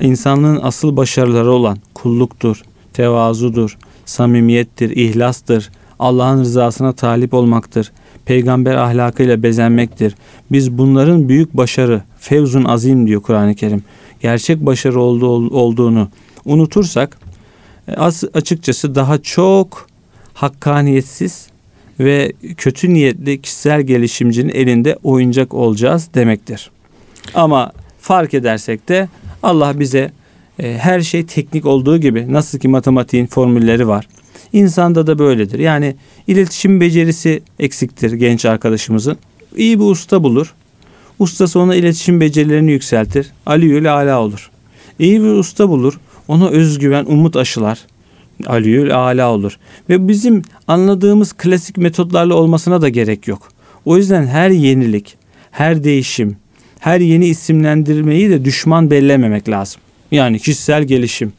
[0.01, 2.61] insanlığın asıl başarıları olan kulluktur,
[2.93, 5.69] tevazudur, samimiyettir, ihlastır,
[5.99, 7.91] Allah'ın rızasına talip olmaktır,
[8.25, 10.15] peygamber ahlakıyla bezenmektir.
[10.51, 13.83] Biz bunların büyük başarı, fevzun azim diyor Kur'an-ı Kerim.
[14.21, 16.07] Gerçek başarı olduğu, olduğunu
[16.45, 17.19] unutursak
[17.89, 19.87] e, açıkçası daha çok
[20.33, 21.47] hakkaniyetsiz
[21.99, 26.71] ve kötü niyetli kişisel gelişimcinin elinde oyuncak olacağız demektir.
[27.33, 27.71] Ama
[28.01, 29.09] fark edersek de
[29.43, 30.11] Allah bize
[30.59, 34.07] e, her şey teknik olduğu gibi nasıl ki matematiğin formülleri var.
[34.53, 35.59] İnsanda da böyledir.
[35.59, 35.95] Yani
[36.27, 39.17] iletişim becerisi eksiktir genç arkadaşımızın.
[39.57, 40.53] İyi bir usta bulur.
[41.19, 43.31] Ustası ona iletişim becerilerini yükseltir.
[43.45, 44.51] Aliyül ala olur.
[44.99, 45.99] İyi bir usta bulur.
[46.29, 47.79] Ona özgüven, umut aşılar.
[48.47, 49.57] Aliyül ala olur.
[49.89, 53.51] Ve bizim anladığımız klasik metotlarla olmasına da gerek yok.
[53.85, 55.17] O yüzden her yenilik,
[55.51, 56.37] her değişim,
[56.79, 59.81] her yeni isimlendirmeyi de düşman bellememek lazım.
[60.11, 61.33] Yani kişisel gelişim,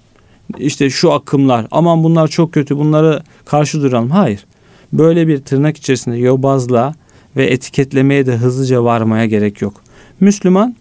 [0.58, 4.10] işte şu akımlar, aman bunlar çok kötü, bunları karşı duralım.
[4.10, 4.44] Hayır.
[4.92, 6.94] Böyle bir tırnak içerisinde yobazlığa
[7.36, 9.82] ve etiketlemeye de hızlıca varmaya gerek yok.
[10.20, 10.76] Müslüman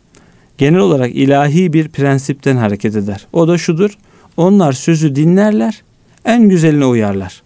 [0.60, 3.28] genel olarak ilahi bir prensipten hareket eder.
[3.34, 3.98] O da şudur.
[4.38, 5.82] Onlar sözü dinlerler,
[6.26, 7.42] en güzeline uyarlar.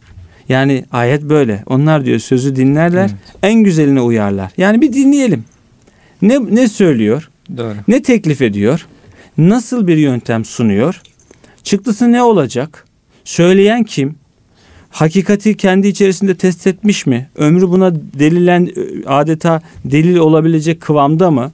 [0.50, 1.64] Yani ayet böyle.
[1.66, 3.36] Onlar diyor sözü dinlerler, evet.
[3.44, 4.52] en güzeline uyarlar.
[4.58, 5.44] Yani bir dinleyelim.
[6.22, 7.30] Ne ne söylüyor?
[7.58, 7.76] Doğru.
[7.88, 8.88] Ne teklif ediyor?
[9.38, 11.02] Nasıl bir yöntem sunuyor?
[11.64, 12.86] Çıktısı ne olacak?
[13.24, 14.16] Söyleyen kim?
[14.90, 17.30] Hakikati kendi içerisinde test etmiş mi?
[17.36, 18.70] Ömrü buna delilen
[19.06, 21.52] adeta delil olabilecek kıvamda mı?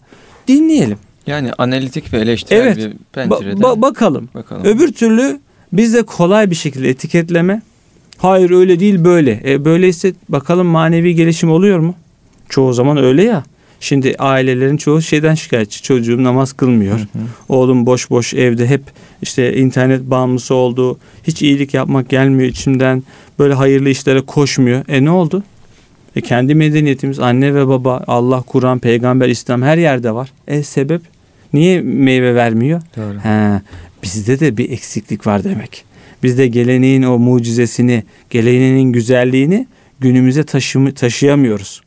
[0.47, 0.97] Dinleyelim.
[1.27, 3.61] Yani analitik ve eleştirel evet, bir pencereden.
[3.61, 4.29] Ba- bakalım.
[4.35, 4.63] bakalım.
[4.65, 5.39] Öbür türlü
[5.73, 7.61] bizde kolay bir şekilde etiketleme.
[8.17, 9.41] Hayır öyle değil böyle.
[9.45, 11.95] E, böyleyse bakalım manevi gelişim oluyor mu?
[12.49, 13.43] Çoğu zaman öyle ya.
[13.79, 15.83] Şimdi ailelerin çoğu şeyden şikayetçi.
[15.83, 16.99] Çocuğum namaz kılmıyor.
[16.99, 17.23] Hı hı.
[17.49, 18.81] Oğlum boş boş evde hep
[19.21, 20.99] işte internet bağımlısı oldu.
[21.23, 23.03] Hiç iyilik yapmak gelmiyor içimden.
[23.39, 24.83] Böyle hayırlı işlere koşmuyor.
[24.87, 25.43] E ne oldu?
[26.15, 30.31] E kendi medeniyetimiz anne ve baba, Allah, Kur'an, peygamber, İslam her yerde var.
[30.47, 31.01] E sebep?
[31.53, 32.81] Niye meyve vermiyor?
[32.97, 33.19] Doğru.
[33.19, 33.61] He,
[34.03, 35.85] bizde de bir eksiklik var demek.
[36.23, 39.67] Bizde geleneğin o mucizesini, geleneğin güzelliğini
[39.99, 41.81] günümüze taşımı, taşıyamıyoruz.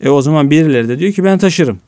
[0.00, 1.78] E o zaman birileri de diyor ki ben taşırım.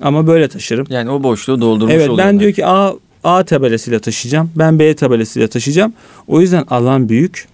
[0.00, 0.86] Ama böyle taşırım.
[0.90, 2.92] Yani o boşluğu doldurmuş Evet ben diyor ki A,
[3.24, 4.50] A tabelasıyla taşıyacağım.
[4.56, 5.92] Ben B tabelasıyla taşıyacağım.
[6.26, 7.48] O yüzden alan büyük.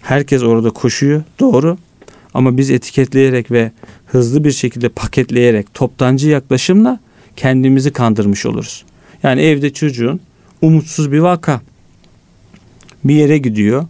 [0.00, 1.22] Herkes orada koşuyor.
[1.40, 1.76] Doğru.
[2.34, 3.72] Ama biz etiketleyerek ve
[4.06, 7.00] hızlı bir şekilde paketleyerek toptancı yaklaşımla
[7.36, 8.84] kendimizi kandırmış oluruz.
[9.22, 10.20] Yani evde çocuğun
[10.62, 11.60] umutsuz bir vaka.
[13.04, 13.86] Bir yere gidiyor.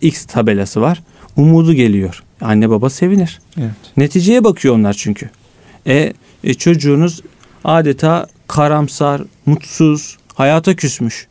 [0.00, 1.02] X tabelası var.
[1.36, 2.22] Umudu geliyor.
[2.40, 3.40] Anne baba sevinir.
[3.58, 3.70] Evet.
[3.96, 5.30] Neticeye bakıyor onlar çünkü.
[5.86, 6.12] E,
[6.44, 7.22] e çocuğunuz
[7.64, 11.26] adeta karamsar, mutsuz, hayata küsmüş.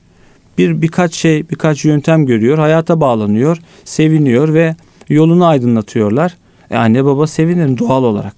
[0.58, 4.76] Bir birkaç şey, birkaç yöntem görüyor, hayata bağlanıyor, seviniyor ve
[5.10, 6.38] yolunu aydınlatıyorlar.
[6.72, 8.36] E anne baba sevinir doğal olarak.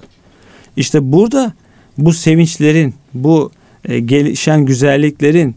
[0.78, 1.54] İşte burada
[1.98, 3.52] bu sevinçlerin, bu
[3.86, 5.56] e, gelişen güzelliklerin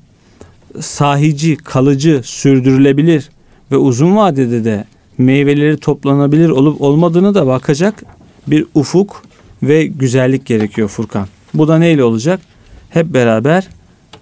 [0.80, 3.30] sahici, kalıcı, sürdürülebilir
[3.72, 4.84] ve uzun vadede de
[5.18, 8.02] meyveleri toplanabilir olup olmadığını da bakacak
[8.46, 9.22] bir ufuk
[9.62, 11.28] ve güzellik gerekiyor Furkan.
[11.54, 12.40] Bu da neyle olacak?
[12.90, 13.68] Hep beraber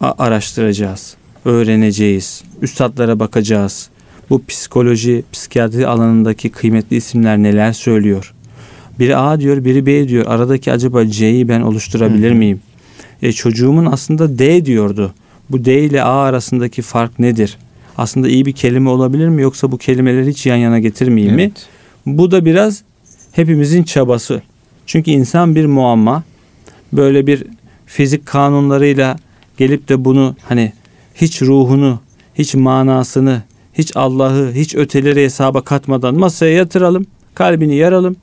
[0.01, 3.91] araştıracağız, öğreneceğiz, üstadlara bakacağız.
[4.31, 8.35] Bu psikoloji, psikiyatri alanındaki kıymetli isimler neler söylüyor?
[8.99, 10.25] Biri A diyor, biri B diyor.
[10.27, 12.61] Aradaki acaba C'yi ben oluşturabilir miyim?
[13.23, 15.15] E, çocuğumun aslında D diyordu.
[15.51, 17.59] Bu D ile A arasındaki fark nedir?
[17.99, 21.43] Aslında iyi bir kelime olabilir mi yoksa bu kelimeleri hiç yan yana getirmeyeyim mi?
[21.43, 21.67] Evet.
[22.07, 22.83] Bu da biraz
[23.33, 24.43] hepimizin çabası.
[24.87, 26.23] Çünkü insan bir muamma.
[26.93, 27.45] Böyle bir
[27.87, 29.17] fizik kanunlarıyla
[29.57, 30.73] gelip de bunu hani
[31.15, 32.01] hiç ruhunu,
[32.35, 33.43] hiç manasını,
[33.75, 37.07] hiç Allah'ı, hiç öteleri hesaba katmadan masaya yatıralım.
[37.35, 38.17] Kalbini yaralım.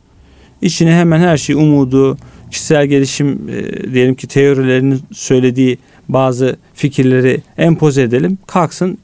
[0.63, 2.17] İçine hemen her şey umudu,
[2.51, 5.77] kişisel gelişim e, diyelim ki teorilerinin söylediği
[6.09, 8.37] bazı fikirleri empoze edelim.
[8.47, 8.97] Kalksın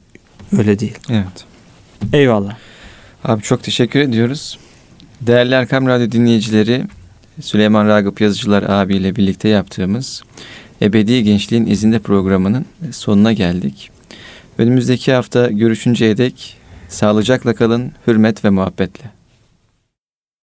[0.58, 0.98] öyle değil.
[1.10, 1.44] Evet.
[2.12, 2.56] Eyvallah.
[3.24, 4.58] Abi çok teşekkür ediyoruz.
[5.20, 6.84] Değerli Erkam Radyo dinleyicileri,
[7.40, 10.22] Süleyman Ragıp Yazıcılar abiyle birlikte yaptığımız
[10.82, 13.90] Ebedi Gençliğin İzinde programının sonuna geldik.
[14.58, 16.56] Önümüzdeki hafta görüşünceye dek
[16.88, 19.19] sağlıcakla kalın, hürmet ve muhabbetle.